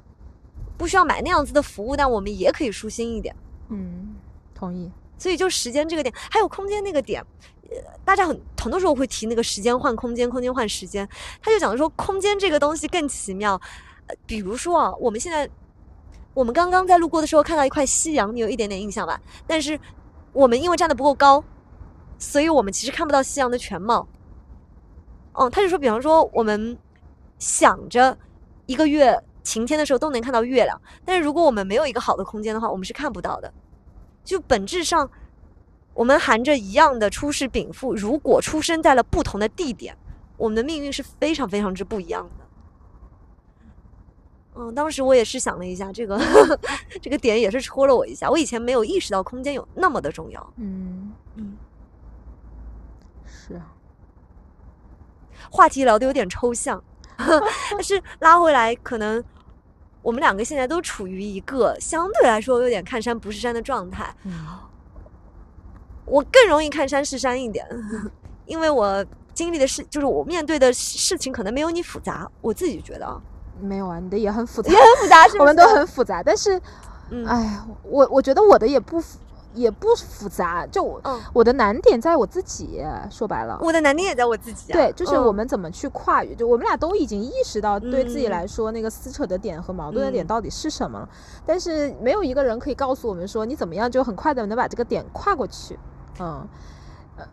[0.77, 3.35] 不需要买那样子的服务，但我们也可以舒心一点。
[3.69, 4.15] 嗯，
[4.55, 4.91] 同意。
[5.17, 7.25] 所以就时间这个点，还有空间那个点，
[7.71, 11.09] 呃，大家很很多时候会提那个时间换空间，空间换时间。
[11.41, 13.61] 他就讲说，空间这个东西更奇妙。
[14.07, 15.49] 呃，比如说啊，我们现在
[16.35, 19.21] 我们刚刚在路过的时候看到一块夕阳，你有一点点印象吧？
[19.47, 19.79] 但是
[20.33, 21.43] 我们因为站的不够高，
[22.19, 24.07] 所以我们其实看不到夕阳的全貌。
[25.33, 26.77] 哦，他就说，比方说我们
[27.39, 28.19] 想着
[28.67, 33.53] 一个月晴天的时候都能看到月亮，但是如果我们没有一个好的空间的话，我们是看不到的。
[34.24, 35.09] 就本质上，
[35.92, 39.97] 我们含着一样的初世禀赋，如果出生在了不同的地点，
[40.36, 42.45] 我们的命运是非常非常之不一样的。
[44.57, 46.18] 嗯，当时我也是想了一下，这个
[47.03, 48.30] 这个点也是戳了我一下。
[48.30, 50.53] 我以前没有意识到空间有那么的重要。
[50.57, 51.57] 嗯嗯，
[53.26, 53.74] 是啊，
[55.51, 56.82] 话题聊的有点抽象，
[57.18, 59.22] 但是拉回来，可能
[60.05, 64.14] 我们两个现在都处于一个相对来说有点看山不是山的状态。
[64.24, 64.32] 嗯
[66.05, 67.66] 我更容易看山是山一点，
[68.44, 69.02] 因为我
[69.32, 72.30] 经历的事，就是我面对的事情可能没有你复杂。
[72.42, 73.18] 我自己觉得啊，
[73.59, 75.38] 没有啊，你的也很复杂也，很复杂，是？
[75.38, 76.61] 我们都很复杂，但是，
[77.09, 79.18] 嗯哎，我我觉得我的也不复
[79.55, 83.59] 也不复杂，就我嗯，我的难点在我自己，说白了。
[83.62, 84.74] 我的难点也在我自己、啊。
[84.74, 91.09] 对，就是嗯我们怎么去跨越，就我们俩都已经意识到对自己嗯来说那个撕扯的点和矛盾的点嗯到底是什么了，
[91.46, 95.78] 但是没有一个人可以告诉我们说你怎么样就很快的能把这个点跨过去。
[96.20, 96.46] 嗯，
[97.16, 97.24] 呃，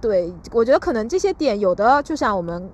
[0.00, 2.70] 对，我觉得可能这些点有的就像我们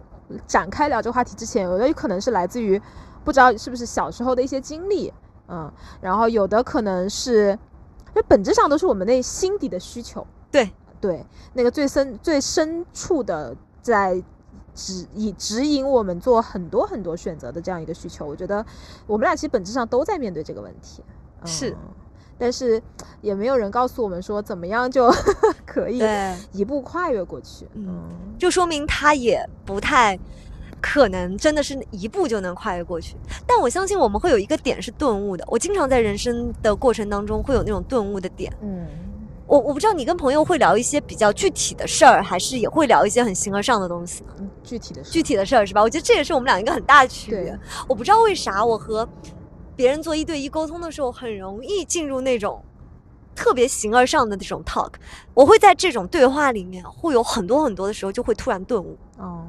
[0.46, 2.80] 展开聊这个话题之前，有的可能是来自于
[3.24, 5.12] 不知道是不是小时候的一些经历，
[5.48, 5.70] 嗯，
[6.00, 7.58] 然后有的可能是，
[8.16, 10.26] 就本质上都是我们内心底的需求。
[10.50, 14.20] 对对，那个最深最深处的在
[14.74, 18.64] 指以指引我们做很多很多选择的这样一个需求，我觉得
[19.06, 21.02] 我们俩其实本质上都在面对这个问题。
[21.44, 21.76] 是嗯
[22.38, 22.82] 但是
[23.22, 25.10] 也没有人告诉我们说怎么样就
[25.64, 26.02] 可以，
[26.52, 27.66] 一步跨越过去。
[27.72, 30.18] 嗯嗯就说明他也不太
[30.80, 33.16] 可能真的是一步就能跨越过去。
[33.46, 35.44] 但我相信我们会有一个点是顿悟的。
[35.48, 38.52] 我经常在人生的过程当中会有那种顿悟的点。
[38.62, 38.86] 嗯
[39.48, 44.24] 我我不知道你跟朋友会聊一些比较具体的事儿，还是也会聊一些很形而上的东西
[44.64, 45.80] 具体的是具体的事儿是吧？
[45.80, 47.56] 我觉得这也是我们俩一个很大的区别。
[47.88, 49.08] 我不知道为啥我和
[49.76, 52.60] 别人做一对一沟通的时候，很容易进入那种
[53.36, 54.90] 特别形而上的这种 talk。
[55.32, 58.98] 我会在这种对话里面，会有很多很多的时候就会突然顿悟。
[59.18, 59.46] 哦，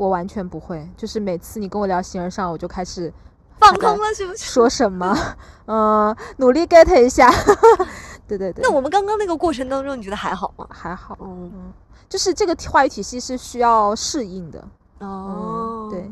[0.00, 3.12] 我完全不会，就是每次你跟我聊形而上，我就开始
[3.58, 4.38] 放空了是不是？
[4.38, 5.14] 说什么，
[5.68, 7.30] 嗯、努力 get 一下。
[8.26, 10.66] 对对对，那我们刚刚那个过程当中，你觉得还好吗？
[10.70, 11.72] 还好，嗯，嗯，
[12.08, 14.66] 就是这个话语体系是需要适应的，
[15.00, 16.10] 哦嗯，对。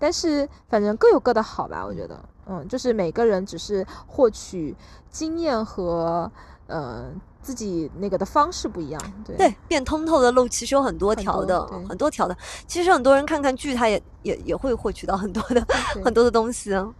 [0.00, 4.74] 但是反正各有各的好吧，我觉得，嗯，就是每个人只是获取
[5.12, 6.28] 经验和
[6.66, 7.10] 呃
[7.42, 9.36] 自己那个的方式不一样，对。
[9.36, 11.86] 对，变通透的路其实有很多条的，对。
[11.86, 12.36] 很多条的。
[12.66, 15.64] 其实很多人看看剧，他也也也会获取到很多的
[16.02, 16.72] 很多的东西。
[16.72, 16.94] 嗯，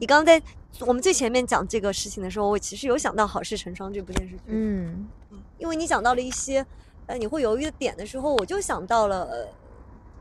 [0.00, 0.42] 你刚刚在
[0.86, 5.06] 我们最前面讲这个事情的时候，我其实有想到《好事成双》这部电视剧，嗯。
[5.58, 6.64] 因为你讲到了一些
[7.06, 9.46] 呃你会犹豫的点的时候，我就想到了，呃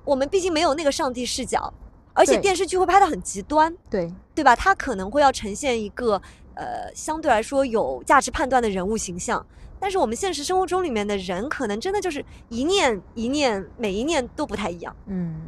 [0.04, 1.74] 我们毕竟没有那个上帝视角，
[2.14, 4.14] 而且电视剧会拍的很极端，对。
[4.34, 4.56] 对吧？
[4.56, 6.20] 它可能会要呈现一个
[6.62, 9.44] 呃相对来说有价值判断的人物形象，
[9.80, 14.96] 但是我们现实生活中里面的人，可能真的就是一念一念，每一念都不太一样。
[15.08, 15.42] 嗯，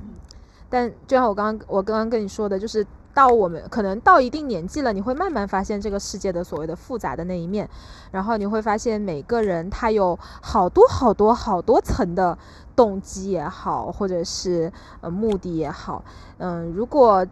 [0.69, 2.83] 但就像我刚刚我刚刚跟你说的，就是
[3.13, 7.69] 到我们可能到一定年纪了，你会慢慢发现这个世界的所谓的复杂的那一面，
[8.11, 12.35] 然后你会发现每个人他有好多好多好多层的
[12.75, 16.03] 动机也好，或者是呃目的也好，
[16.39, 17.23] 嗯，如果。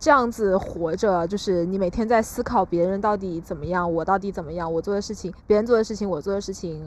[0.00, 6.82] 这样子活着，就是你每天在思考别人到底怎么样，我到底怎么样，我做的事情，别人做的事情，我做的事情，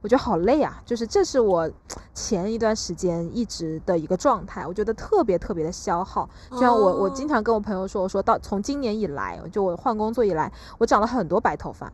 [0.00, 0.82] 我觉得好累啊！
[0.86, 1.70] 就是这是我
[2.14, 6.26] 前一段时间一直的一个状态，我觉得特别特别的消耗。
[6.50, 11.92] 就像我，我经哦常跟我朋友说，我说到从今年以来，就我换工作以来，我长了很多白头发。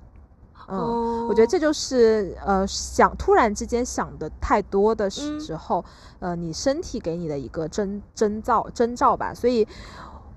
[0.68, 5.84] 嗯，哦我觉得这就是呃想突然之间想的太多的时嗯时候，
[6.20, 9.34] 呃，你身体给你的一个征征兆征兆吧。
[9.34, 9.66] 所以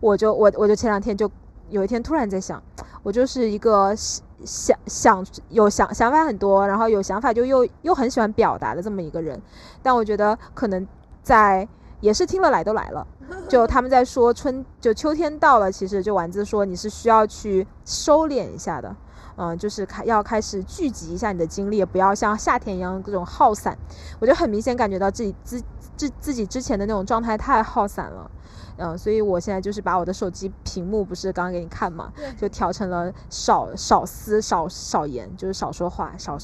[0.04, 1.32] 我就我我就前两天就
[1.70, 2.62] 有一天突然在想，
[3.04, 9.42] 我就是一个想想有想想法很多，然后有想法就又又很喜欢表达的这么一个人。
[9.82, 10.86] 但我觉得可能
[11.22, 11.66] 在
[12.02, 13.08] 也是听了来都来了，
[13.48, 18.94] 就他们在说春就秋天到了，其实就丸子说你是需要去收敛一下的。
[19.36, 23.76] 嗯，就是开要开始聚集一下你的精力，不要像夏天一样这种耗散。
[24.20, 25.64] 我就很明显感觉到自己自
[25.96, 28.30] 自自己之前的那种状态太耗散了。
[28.78, 36.38] 嗯，所以我现在就是把我的手机屏幕不是刚刚给你看嘛，就调成了少少思少少言，就是少说话，少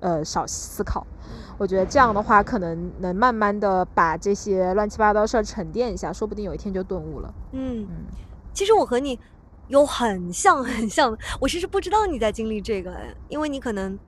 [0.00, 1.06] 呃少思考。
[1.58, 7.34] 我觉得这样的话，可能能慢慢的把这些乱七八糟的事儿沉淀一下，说不定有一天就顿悟了。
[7.52, 8.06] 嗯，嗯，
[8.54, 9.18] 其实我和你
[9.68, 13.98] 有很像很像，我其实不知道你在经历这个，哎因为你可能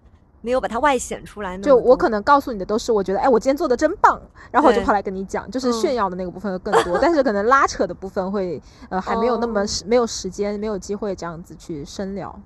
[0.43, 1.63] 没有把它外显出来呢。
[1.63, 4.21] 就我可能告诉你的都是我觉得，哎，我今天做的真棒，
[4.51, 5.73] 然后我就跑来跟你讲，就是嗯。
[5.73, 12.39] 炫耀的那个部分会更多，但是可能拉扯的部分会 呃还没有那么没有时间没有机会这样子去深聊。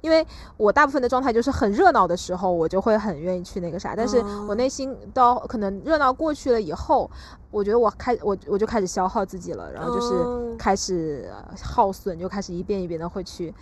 [0.00, 0.26] 因为
[0.56, 4.46] 我大部分的状态就是很热闹的时候，我就会很愿意去那个啥，但是哦。
[4.48, 7.08] 我内心到可能热闹过去了以后，
[7.52, 10.56] 我觉得我开我我就开始消耗自己了，然后就是哦。
[10.58, 13.54] 开始呃耗损，就开始一遍一遍的会去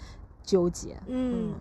[0.43, 0.97] 纠结。
[1.09, 1.53] 嗯，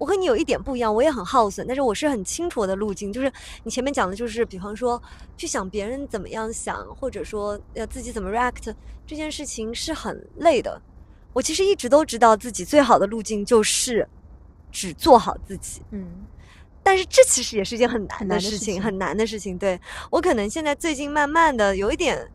[0.00, 3.12] 我和你有一点不一样，我也很耗损，但是我是很清楚我的路径。
[3.12, 3.30] 就是
[3.64, 5.00] 你前面讲的，就是比方说
[5.36, 8.74] 去想别人怎么样想，或者说呃自己怎么 react
[9.06, 10.80] 这件事情是很累的。
[11.34, 14.08] 我其实一直都知道自己最好的路径就是
[14.72, 16.06] 只做好自己，嗯
[16.82, 19.58] 但是这其实也是一件很难的事情，的事情很难的事情。
[19.58, 19.78] 对
[20.10, 22.26] 我可能现在最近慢慢的有一点。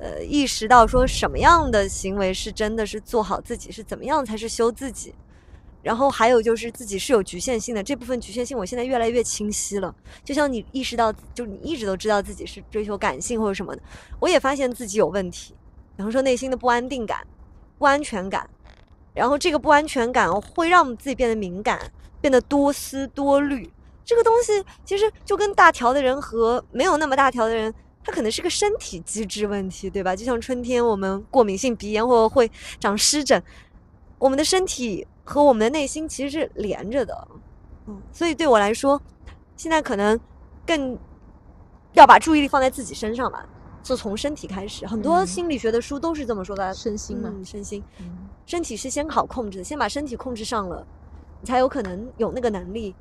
[0.00, 5.14] 呃，意识到说什么样的行为是真的是做好自己，是怎么样才是修自己，
[5.82, 9.94] 然后还有就是自己是有局限性的，这部分局限性我现在越来越清晰了。
[10.24, 13.82] 就像你意识到，就你一直都知道自己是追求感性或者什么的，
[14.20, 15.54] 我也发现自己有问题，
[15.96, 17.26] 比方说内心的不安定感、
[17.78, 18.48] 不安全感，
[19.12, 21.80] 然后这个不安全感会让自己变得敏感，
[22.20, 23.70] 变得多思多虑。
[24.04, 27.74] 这个东西其实就跟大条的人和没有那么大条的人。
[28.04, 30.16] 它可能是个身体机制问题，对吧？
[30.16, 33.40] 就像春天我们过敏性鼻炎或者会长湿疹，
[34.18, 37.28] 我们的身体和我们的内心其实是连着的，
[37.86, 39.00] 嗯，所以对我来说，
[39.56, 40.18] 现在可能
[40.66, 40.98] 更
[41.92, 43.46] 要把注意力放在自己身上吧，
[43.82, 44.86] 就从身体开始。
[44.86, 50.86] 很多嗯心理学的书都是这么说的，身心嘛，嗯，身心，嗯身体是先好控制的，先把身体控制上了，
[51.40, 52.94] 你才有可能有那个能力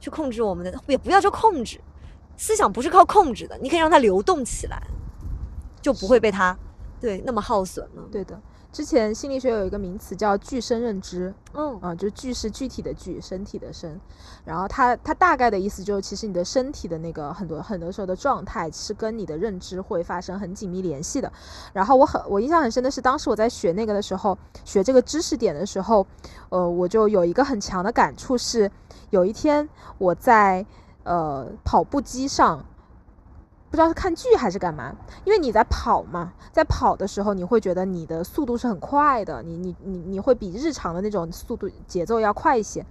[0.00, 1.80] 去控制我们的，也不要说控制。
[2.38, 4.82] 思想不是靠控制的，你可以让它流动起来，
[5.80, 6.56] 就不会被它
[7.00, 8.02] 对那么耗损了。
[8.12, 8.38] 对的。
[8.76, 13.98] 之前心理学有一个名词叫具身认知，嗯啊、就具是具体的具，身体的身。
[14.44, 21.32] 然后它它大概的意思就是，其实你的身体的那个很多很多时候的状态是跟你的认知会发生很紧密联系的。
[21.72, 26.06] 然后我很我印象很深的是，当时我在学那个的时候，学这个知识点的时候，
[26.50, 28.70] 呃，我就有一个很强的感触是，
[29.08, 29.66] 有一天
[29.96, 30.66] 我在
[31.04, 32.62] 呃跑步机上。
[33.70, 34.94] 不知道是看剧还是干嘛，
[35.24, 42.84] 因为你在跑嘛，在跑的时候，你会觉得你的速度是很快的，你你你你会比日常的那种速度节奏要快一些。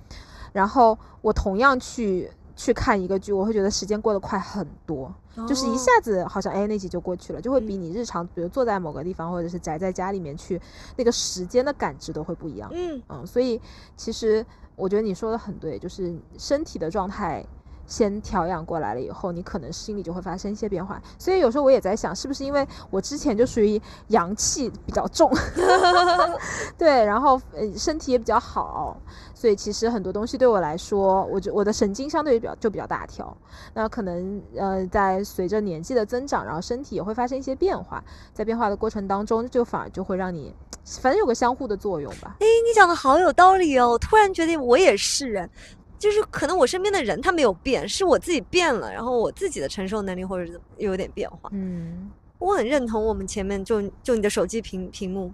[0.52, 5.14] 然后我同样去去看一个剧，我会觉得时间过得快很多，
[5.48, 10.62] 就是一哦下子好像哎那集就过去了，就会比嗯你日常比如坐在某个地方或者是宅在家里面去
[10.96, 12.70] 那个时间的感知都会不一样。
[12.74, 13.60] 嗯嗯，所以
[13.98, 14.46] 其实
[14.78, 17.46] 我觉得你说的很对，就是身体的状态
[17.88, 21.02] 先调养过来了以后，你可能心里就会发生一些变化。
[21.18, 25.32] 所以有时候我也在想，是不是因为我之前就属于阳气比较重，
[26.78, 28.98] 对，然后呃身体也比较好，
[29.34, 33.36] 所以其实很多东西对我来说，我就我的神经相对比较就比较大条。
[33.74, 40.54] 那可能呃在随着年纪的增长，然后身体也会发生一些变化，在变化的过程当中，就反而就会让你
[41.02, 42.36] 反正有个相互的作用吧。
[42.40, 43.90] 哎，你讲的好有道理哦！
[43.92, 45.50] 我突然觉得我也是哎，
[45.98, 51.50] 就是可能我身边的人他没有变，是我自己变了，然后我自己的承受能力或者是有点变化。
[51.54, 52.12] 嗯。
[52.38, 55.32] 我很认同我们前面就就你的手机屏屏幕，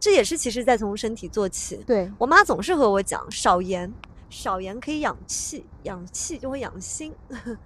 [0.00, 1.76] 这也是其实在从身体做起。
[1.86, 3.90] 对，我妈总是和我讲少盐，
[4.28, 7.14] 少盐可以养气，养气就会养心。
[7.30, 7.56] 嗯，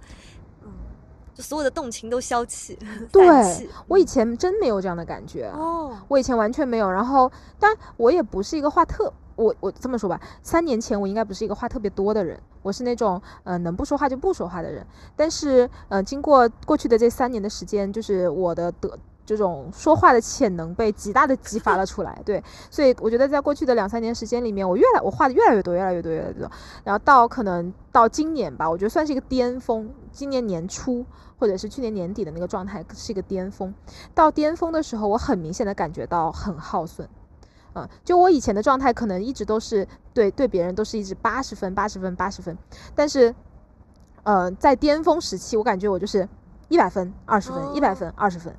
[1.33, 3.67] 就所有的动情都消气，散对气。
[3.87, 6.89] 我以前真没有这样的感觉，哦，我以前完全没有。
[6.89, 14.85] 然后，但我也不是一个话特，我我这么说吧，三年前我应该不是一个话特别多的人，我是那种呃能不说话就不说话的人。
[15.15, 22.21] 但是呃，经过过去的这三年的时间，就是我的得这种说话的潜能被极大的激发了出来。
[22.25, 26.51] 对，所以我觉得在过去的两三年时间里面，我越来我话的越来越多，越来越多，越来越多。
[26.83, 29.89] 然后到可能到今年吧，我觉得算是一个巅峰。
[30.11, 31.05] 今年年初
[31.37, 33.73] 或者是去年年底的那个状态是一个巅峰。
[34.13, 37.07] 到巅峰的时候，我很明显的感觉到很耗损。
[37.75, 42.57] 嗯，就我以前的状态，可能一直都是对对别人都是一直八十分、八十分、八十分，
[42.95, 43.33] 但是，
[44.23, 46.27] 呃，在巅峰时期，我感觉我就是
[46.67, 48.55] 一百分、二十分、一百分、二十分。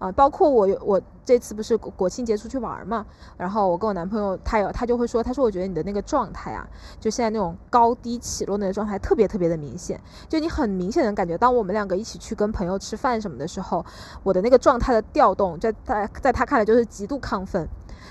[0.00, 3.06] 啊、包括我有我这次不是国庆节出去玩嘛，
[3.38, 6.66] 然后我跟我男朋友，他有他就会说，他说我觉得你的那个状态啊，
[7.00, 9.98] 就现在那种高低起落那个状态特别特别的明显，
[10.28, 13.86] 就你很明显的感觉，当我们两个一起去跟朋友吃饭什么的时候，
[14.22, 17.66] 我的那个状态的调动，在在在他看来就是极度亢奋，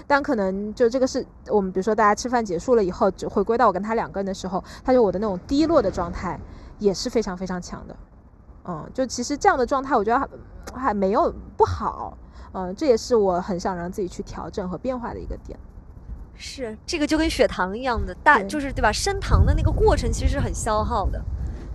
[0.08, 6.40] 但可能就这个是我们比如说大家吃饭结束了以后，只回归到我跟他两个人的时候，他就我的那种低落的状态
[6.80, 7.96] 也是非常非常强的，
[8.66, 12.18] 嗯，就其实这样的状态，我觉得还还没有不好，
[12.54, 15.58] 嗯，这也是我很想让自己去调整和变化的一个点。
[16.36, 18.92] 是这个就跟血糖一样的，大就是对吧？
[18.92, 21.24] 升糖的那个过程其实是很消耗的，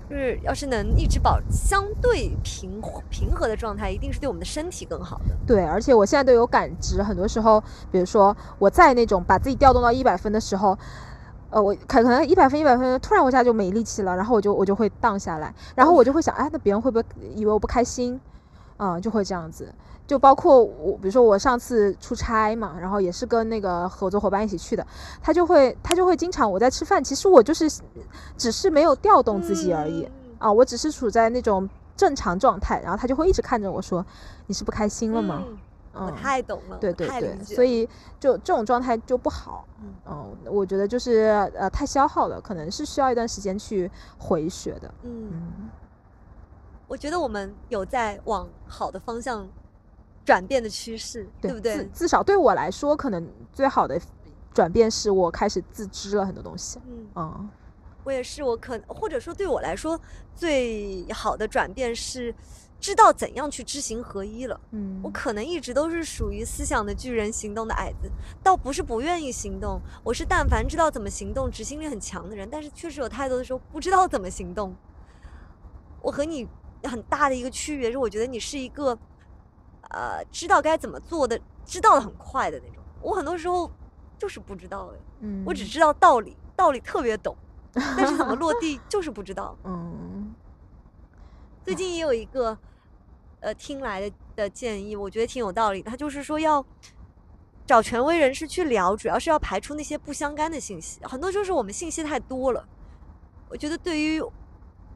[0.08, 2.80] 就是要是能一直保相对平
[3.10, 5.36] 平和的状态，一定是对我们的身体更好的。
[5.46, 10.76] 对，而且我现在都有感知，很多时候，比如说我在那种把自己调动到一百分的时候，
[11.50, 17.04] 呃，我可可能一百分一百分，突然我一下就没力气了，然后我就我就会荡下来，然后我就会想，哎，那别人会不会
[17.34, 18.18] 以为我不开心？
[18.78, 19.74] 嗯，就会这样子。
[20.08, 24.84] 就包括我，比如说我上次出差嘛，然后也是跟那个合作伙伴一起去的，
[25.20, 27.70] 他就会他就会经常我在吃饭，其实我就是
[28.38, 34.02] 只是没有调动自己而已嗯啊，我只是处在那种正常状态，然后他就会一直看着我说，
[34.46, 35.44] 你是不开心了吗？
[35.46, 35.58] 嗯
[35.92, 37.88] 我嗯，太懂了，对对对所以
[38.20, 39.66] 就这种状态就不好。
[39.82, 44.94] 嗯嗯，我觉得就是呃太消耗了，可能是需要一段时间去回血的。
[45.02, 45.70] 嗯，嗯
[46.86, 49.48] 我觉得我们有在往好的方向
[50.28, 51.88] 转变的趋势，对不至对？
[51.94, 53.98] 至少对我来说，可能最好的
[54.52, 56.78] 转变是我开始自知了很多东西。
[56.86, 57.50] 嗯，嗯
[58.04, 59.98] 我也是，我可或者说对我来说
[60.34, 62.34] 最好的转变是
[62.78, 64.60] 知道怎样去知行合一了。
[64.72, 68.10] 嗯，我可能一直都是属于思想的巨人，行动的矮子，
[68.42, 74.76] 倒不是不愿意行动，我是但凡知道怎么行动，执行力很强的人，但是确实有太多的时候不知道怎么行动。
[76.02, 76.46] 我和你
[76.84, 78.96] 很大的一个区别是，我觉得你是一个，
[79.88, 82.82] 呃，知道该怎么做的，知道的很快的那种。
[83.00, 83.70] 我很多时候
[84.18, 87.36] 就是不知道的，嗯，我只知道道理，道理特别懂，
[87.72, 89.56] 但是怎么落地就是不知道。
[89.64, 90.34] 嗯
[91.64, 92.56] 最近也有一个
[93.40, 95.90] 呃听来的的建议，我觉得挺有道理的。
[95.90, 96.64] 他就是说要
[97.66, 100.98] 找权威人士去聊，主要是要排除那些不相干的信息。
[101.04, 102.66] 很多时候是我们信息太多了，
[103.50, 104.22] 我觉得对于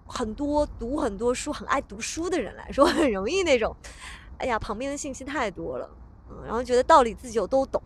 [0.07, 3.77] 很多读很多书、很爱读书的人来说，很容易那种，
[4.43, 5.89] 哎呀，旁边的信息太多了，
[6.29, 7.81] 嗯，然后觉得道理自己又都懂，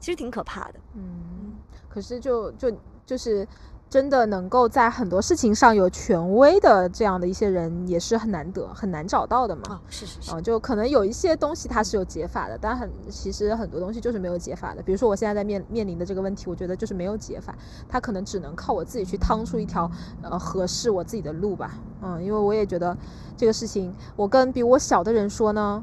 [0.00, 0.80] 其实挺可怕的。
[0.94, 1.54] 嗯，
[1.86, 3.46] 可是就就就是
[3.90, 9.62] 真的能够在很多事情上有权威的这样的一些人，也是很难得、很难找到的嘛。
[9.68, 14.80] 啊，是是是，嗯，就可能有一些东西它是有解法的，但很其实很多东西就是没有解法的。
[14.80, 17.52] 比如说我现在在面面临的这个问题，我觉得就是没有解法，
[17.88, 19.90] 它可能只能靠我自己去趟出一条
[20.22, 21.74] 呃合适我自己的路吧。
[22.00, 22.96] 嗯，因为我也觉得
[23.36, 25.82] 这个事情，我跟比我小的人说呢，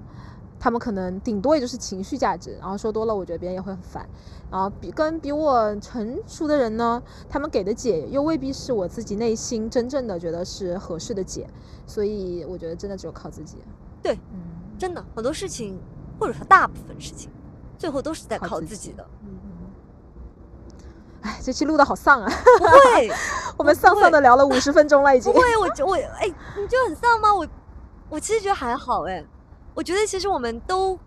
[0.59, 4.07] 他们可能顶多也就是情绪价值，然后说多了，我觉得别人也会很烦。
[4.49, 11.49] 然后比跟比我成熟的人呢，他们给的解又未必是我自己内心真正的觉得是合适的解，
[11.85, 13.57] 所以我觉得真的只有靠自己。
[14.01, 14.55] 对，嗯。
[14.79, 15.75] 真的很多事情，
[16.19, 17.31] 或者说大部分事情，
[17.79, 19.03] 最后都是在靠自己的。
[19.23, 19.29] 嗯，
[21.23, 22.31] 哎，这期录的好丧啊！
[22.59, 23.09] 不会。
[23.57, 25.39] 我们丧丧的聊了五十分钟了，已经不。
[25.39, 27.33] 会，我觉我哎，你觉得很丧吗？
[27.33, 27.47] 我
[28.07, 29.25] 我其实觉得还好哎，
[29.77, 30.97] 我觉得其实我们都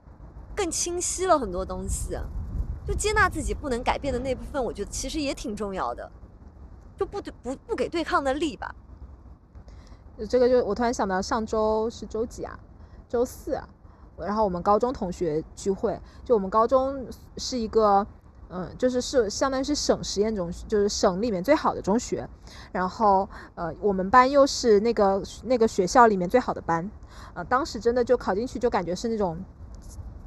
[0.54, 2.16] 更清晰了很多东西，
[2.86, 6.08] 就接纳自己不能改变的那部分，我觉得其实也挺重要的，
[6.96, 8.72] 就不对不不给对抗的力吧。
[10.28, 12.56] 这个就我突然想到，上周是周几啊？
[13.08, 13.68] 周四啊。
[14.16, 17.04] 然后我们高中同学聚会，就我们高中
[17.38, 18.06] 是一个，
[18.50, 22.28] 嗯，就是是相当于是省实验中，就是省里面最好的中学。
[22.72, 26.90] 然后呃，我们班又是那个那个学校里面最好的班，
[27.34, 29.38] 呃，当时真的就考进去就感觉是那种。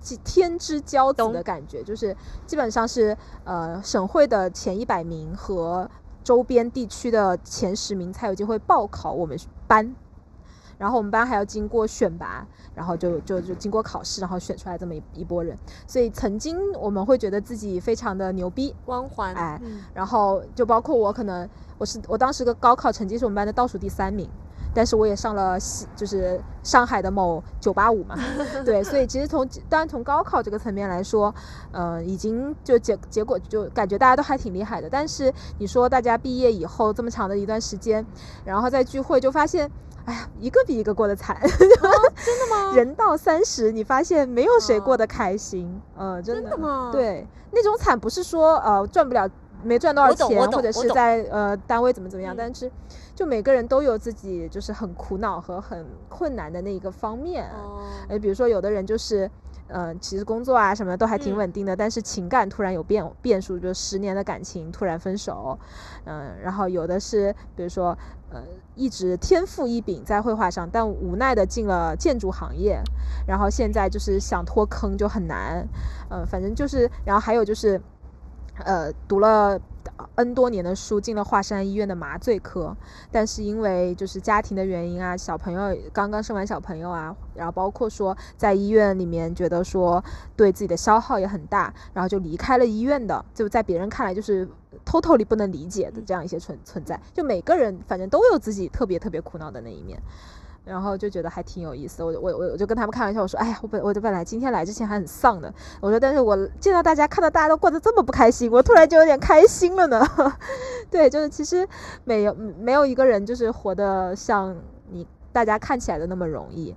[0.05, 2.13] 即天之骄子的感觉，就是
[2.45, 5.89] 基本上是呃省会的前一百名和
[6.26, 9.95] 周边地区的前十名才有机会报考我们班，
[10.84, 15.58] 然后我们班还要经过选拔，然后就就就经过考试，然后选出来这么一一波人，
[15.88, 24.30] 所以曾经我们会觉得自己非常的牛逼，光环，哎嗯然后就包括我可能我是我当时的高考成绩是我们班的倒数第三名。
[24.76, 28.18] 但是我也上了西，就是上海的某九八五嘛，
[28.66, 31.32] 对，所以其实从当然从高考这个层面来说，
[31.72, 34.90] 呃，已经就结结果就感觉大家都还挺厉害的。
[34.90, 38.04] 但是你说大家毕业以后这么长的一段时间，
[38.44, 39.70] 然后在聚会，就发现，
[40.06, 41.38] 哎呀，一个比一个过得惨。
[41.41, 41.76] 真的
[42.49, 42.74] 吗？
[42.76, 49.30] 人到三十，你发现没有谁过哦得开心，嗯，真的真的吗？，对，那种惨不是说呃赚不了，
[49.64, 52.70] 没赚多少钱，或者是在呃单位怎么怎么样，嗯但是
[53.16, 57.49] 就每个人都有自己就是很苦恼和很困难的那一个方面。
[57.51, 59.30] 哦，呃，比如说有的人就是。
[59.70, 65.58] 呃，其实工作啊什么的都还挺嗯稳定的，但是情感突然有变变数，就是十年的感情突然分手，
[66.04, 67.97] 嗯、然后有的是比如说
[68.30, 68.43] 呃
[68.76, 72.82] 一直天赋异禀在绘画上，但无奈的进了建筑行业，
[73.28, 75.67] 然后现在就是想脱坑就很难，
[76.09, 77.80] 呃，反正就是，然后还有就是，
[78.63, 79.59] 呃，读了
[80.16, 82.76] N 多年的书，进了华山医院的麻醉科，
[83.12, 90.04] 但是因为就是家庭的原因啊，小朋友刚刚生完小朋友啊，然后包括说在医院里面觉得说
[90.36, 94.48] 对自己的消耗也很大，然后就离开了医院的，就在别人看来就是
[94.86, 100.00] totally 不能理解的这样一些存存在，就每个人反正都有自己特别特别苦恼的那一面。
[100.66, 102.03] 然后就觉得还挺有意思。
[102.03, 110.05] 我我我我就跟他们开玩笑，我说：“哎呀，我本我就本来今天来之前还很丧的，我说，但是我见到大家，看到大家都过得这么不开心，我突然就有点开心了呢。
[110.89, 111.68] 对，就是其实
[112.03, 114.55] 没有没有一个人就是活得像
[114.91, 116.76] 你大家看起来的那么容易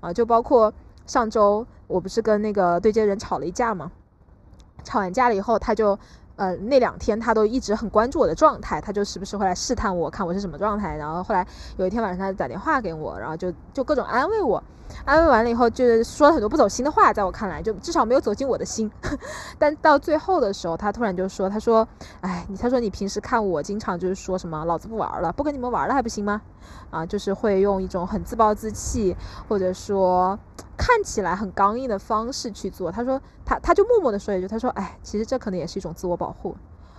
[0.00, 0.72] 啊，就包括
[1.06, 3.92] 上周我不是跟那个对接人吵了一架嘛，
[4.82, 5.98] 吵完架了以后，他就。
[6.38, 10.96] 呃，那两天他都一直很关注我的状态，他就时不时会来试探我，看我是什么状态。
[10.96, 11.44] 然后后来
[11.76, 14.62] 有一天晚上，他打电话给我，然后就就各种安慰我，
[15.04, 18.88] 安慰完了以后，就是说了很多不走心的话，在我看来，就至少没有走进我的心。
[19.58, 21.86] 但到最后的时候，他突然就说：“他说，
[22.20, 26.40] 哎，他说你平时看我经常就是说什么，老子不玩了，不跟你们玩了还不行吗？
[26.90, 29.16] 啊，就是会用一种很自暴自弃，
[29.48, 30.38] 或者说。”
[30.78, 36.56] 看起来很刚硬的方式去做，他说他他就默默的说一句，他说哎，其实这可能也是一种自我保护，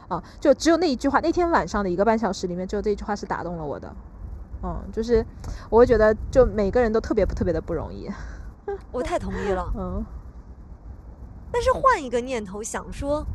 [0.10, 3.96] 啊，就只有那一句话，那天晚上的一个半小时里面，只有这一句话是打动了我的，
[4.62, 5.26] 嗯，就是
[5.70, 8.12] 我会觉得就每个人都特别特别的不容易，
[8.92, 10.06] 我太同意了，嗯，
[11.50, 13.26] 但是换一个念头想说，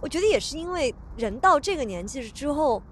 [0.00, 2.82] 我觉得也是因为人到这个年纪之后，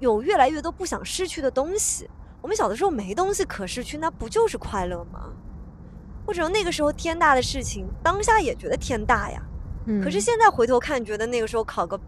[0.00, 2.10] 有越来越多不想失去的东西。
[2.42, 5.32] 我们小的时候没东西可失去，那不就是快乐吗？
[6.26, 9.42] 或者说那个时候天大的事情，当下也觉得天大呀。
[9.86, 10.02] 嗯。
[10.02, 11.98] 可是现在回头看，觉得那个时候考个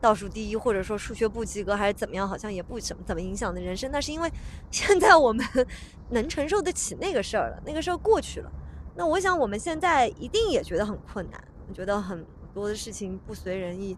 [0.00, 3.90] 倒数第一，或者说数学不及格还是怎么样，好像也不怎么怎么影响的人生。
[3.90, 4.30] 那是因为
[4.70, 5.44] 现在我们
[6.10, 8.52] 能承受得起那个事儿了，那个事儿过去了。
[8.94, 13.96] 那我想我们现在一定也觉得很困难，觉得很多的事情不随人意。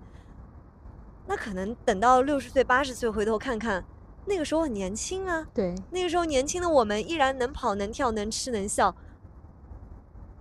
[1.26, 3.84] 那可能等到六十岁、八十岁回头看看。
[4.27, 8.95] 那个时候很年轻啊，对，那个时候年轻的我们依然能跑能跳能吃能笑，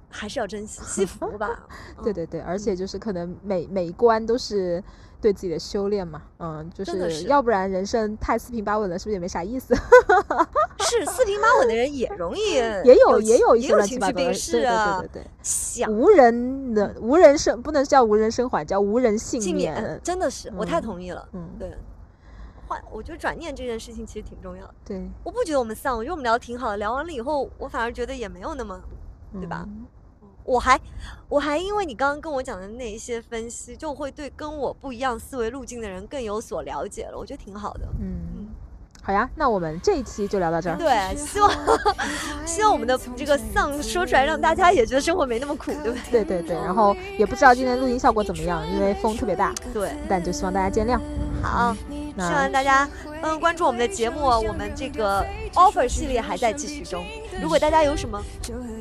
[0.10, 1.68] 还是要珍惜惜福吧。
[2.04, 4.84] 对对对，而且就是可能每每一关都是
[5.20, 9.74] 对自己的修炼嘛，嗯，就是要不然人生太四平八稳了，是不是也没啥意思？
[10.80, 12.54] 是四平八稳的人也容易
[12.86, 21.72] 也有也有一些乱七八糟的事啊，对对对对，无人能无人生不能叫无人生还，叫无人幸免，真的是我太同意了，嗯，对。
[22.92, 24.74] 我觉得转念这件事情其实挺重要的。
[24.86, 26.78] 对，我不觉得我们丧，我觉得我们聊的挺好的。
[26.78, 28.80] 聊完了以后，我反而觉得也没有那么，
[29.34, 29.68] 对吧？
[30.44, 30.80] 我还，
[31.30, 37.18] 我还因为你刚刚跟我讲的那一些分析，就会对跟我不一样思维路径的人更有所了解了。
[37.18, 37.82] 我觉得挺好的。
[38.00, 38.48] 嗯，
[39.04, 40.78] 好呀，那我们这一期就聊到这儿。
[40.78, 41.52] 对，希望
[42.44, 46.24] 希望我们的这个丧说出来，让大家也觉得生活没那么苦，对不对？
[46.24, 46.56] 对对对。
[46.56, 49.54] 然后也不知道今天录音效果怎么样，因为风特别大。
[49.72, 51.00] 对，但就希望大家见谅。
[51.44, 51.78] 好。
[52.16, 52.88] 希望大家
[53.22, 57.06] 嗯关注我们的节目，我们这个 offer 系列还在继续中。
[57.42, 58.22] 如果大家有什么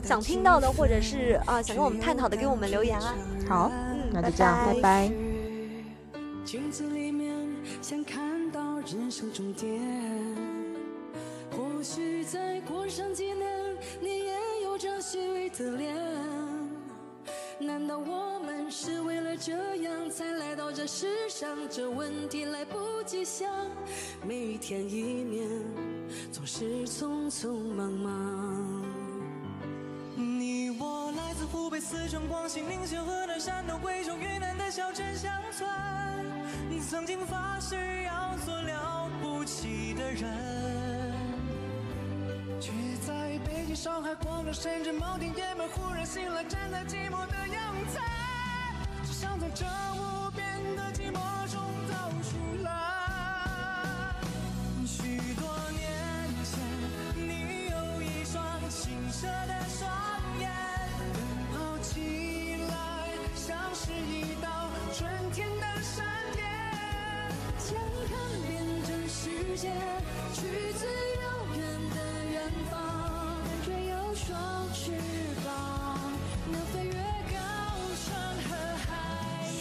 [0.03, 3.15] 想听到的，或者是啊想跟我们探讨的，给我们留言啊。
[3.49, 5.11] 好，嗯，那就这样，拜拜。
[17.59, 21.57] 难道我们是为了这样才来到这世上？
[21.71, 23.49] 这问题来不及想，
[24.27, 25.49] 每一天一年
[26.33, 28.85] 总是匆匆忙忙。
[30.17, 35.69] 你我来自湖北、四川、广西、宁夏、河南、山东、贵州、云南的小镇乡村，
[36.89, 40.80] 曾经发誓要做了不起的人，
[42.61, 42.71] 却
[43.07, 48.03] 在北京、上海、广州、深圳、某天夜晚忽然醒来，站在寂寞的阳台，
[49.03, 49.15] 只。
[49.15, 49.65] 想在这
[49.97, 50.47] 无边
[50.77, 51.19] 的寂寞
[51.51, 52.71] 中走出来。
[54.87, 55.43] 许多
[55.73, 55.89] 年
[56.45, 56.61] 前，
[57.17, 59.91] 你有一双清澈的双
[60.39, 60.51] 眼，
[61.15, 61.19] 奔
[61.53, 62.73] 跑起来
[63.35, 66.05] 像是一道春天的闪
[66.35, 66.47] 电，
[67.59, 67.75] 想
[68.09, 68.11] 看
[68.47, 68.51] 遍
[68.87, 69.71] 这世界，
[70.35, 70.41] 去
[70.79, 71.10] 最遥
[74.83, 74.91] 翅
[75.45, 76.11] 膀
[76.51, 77.37] 能飞越高
[77.95, 78.09] 山
[78.49, 78.89] 和海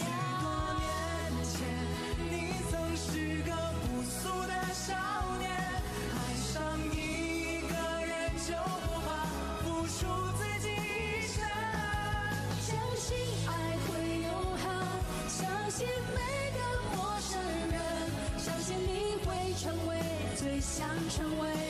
[0.00, 0.08] 许
[0.40, 0.48] 多
[0.80, 1.52] 年前
[2.30, 2.32] 你
[2.70, 3.52] 曾是个
[3.82, 4.88] 朴素的少
[5.38, 5.44] 年。
[6.16, 7.74] 爱上一个
[8.06, 9.28] 人就不怕
[9.62, 9.98] 付出
[10.38, 11.36] 自己一生。
[12.62, 13.06] 相信
[13.46, 13.90] 爱会
[14.22, 14.64] 永恒
[15.28, 16.18] 相信每
[16.56, 17.38] 个陌生
[17.70, 17.78] 人
[18.38, 20.00] 相信你会成为
[20.34, 21.69] 最想成为。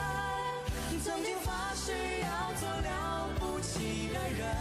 [1.03, 1.91] 曾经发誓
[2.21, 4.55] 要做了不起的人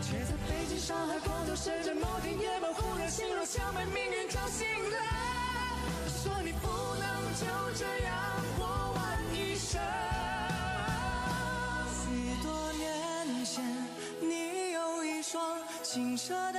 [0.00, 4.98] 却在北京上海广州深圳某天夜半忽然醒来像被命运叫醒了。
[6.22, 8.14] 说你不能就这样
[8.56, 9.80] 过完一生。
[11.90, 13.64] 许多年前
[14.20, 16.49] 你有一双清澈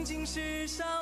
[0.00, 0.99] 曾经是伤。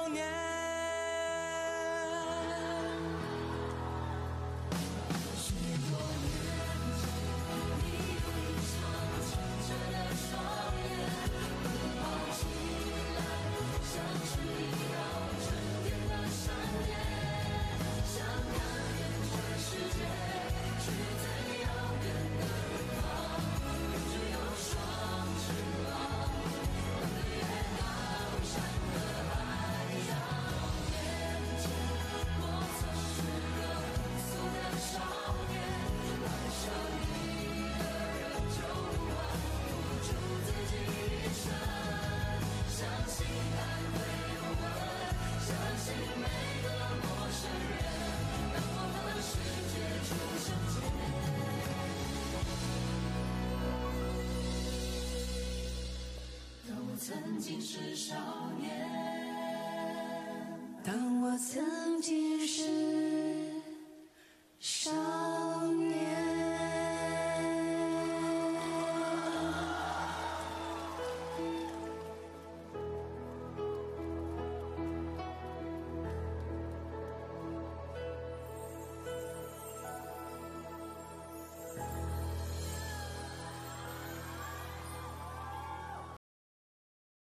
[57.48, 58.37] 心事少。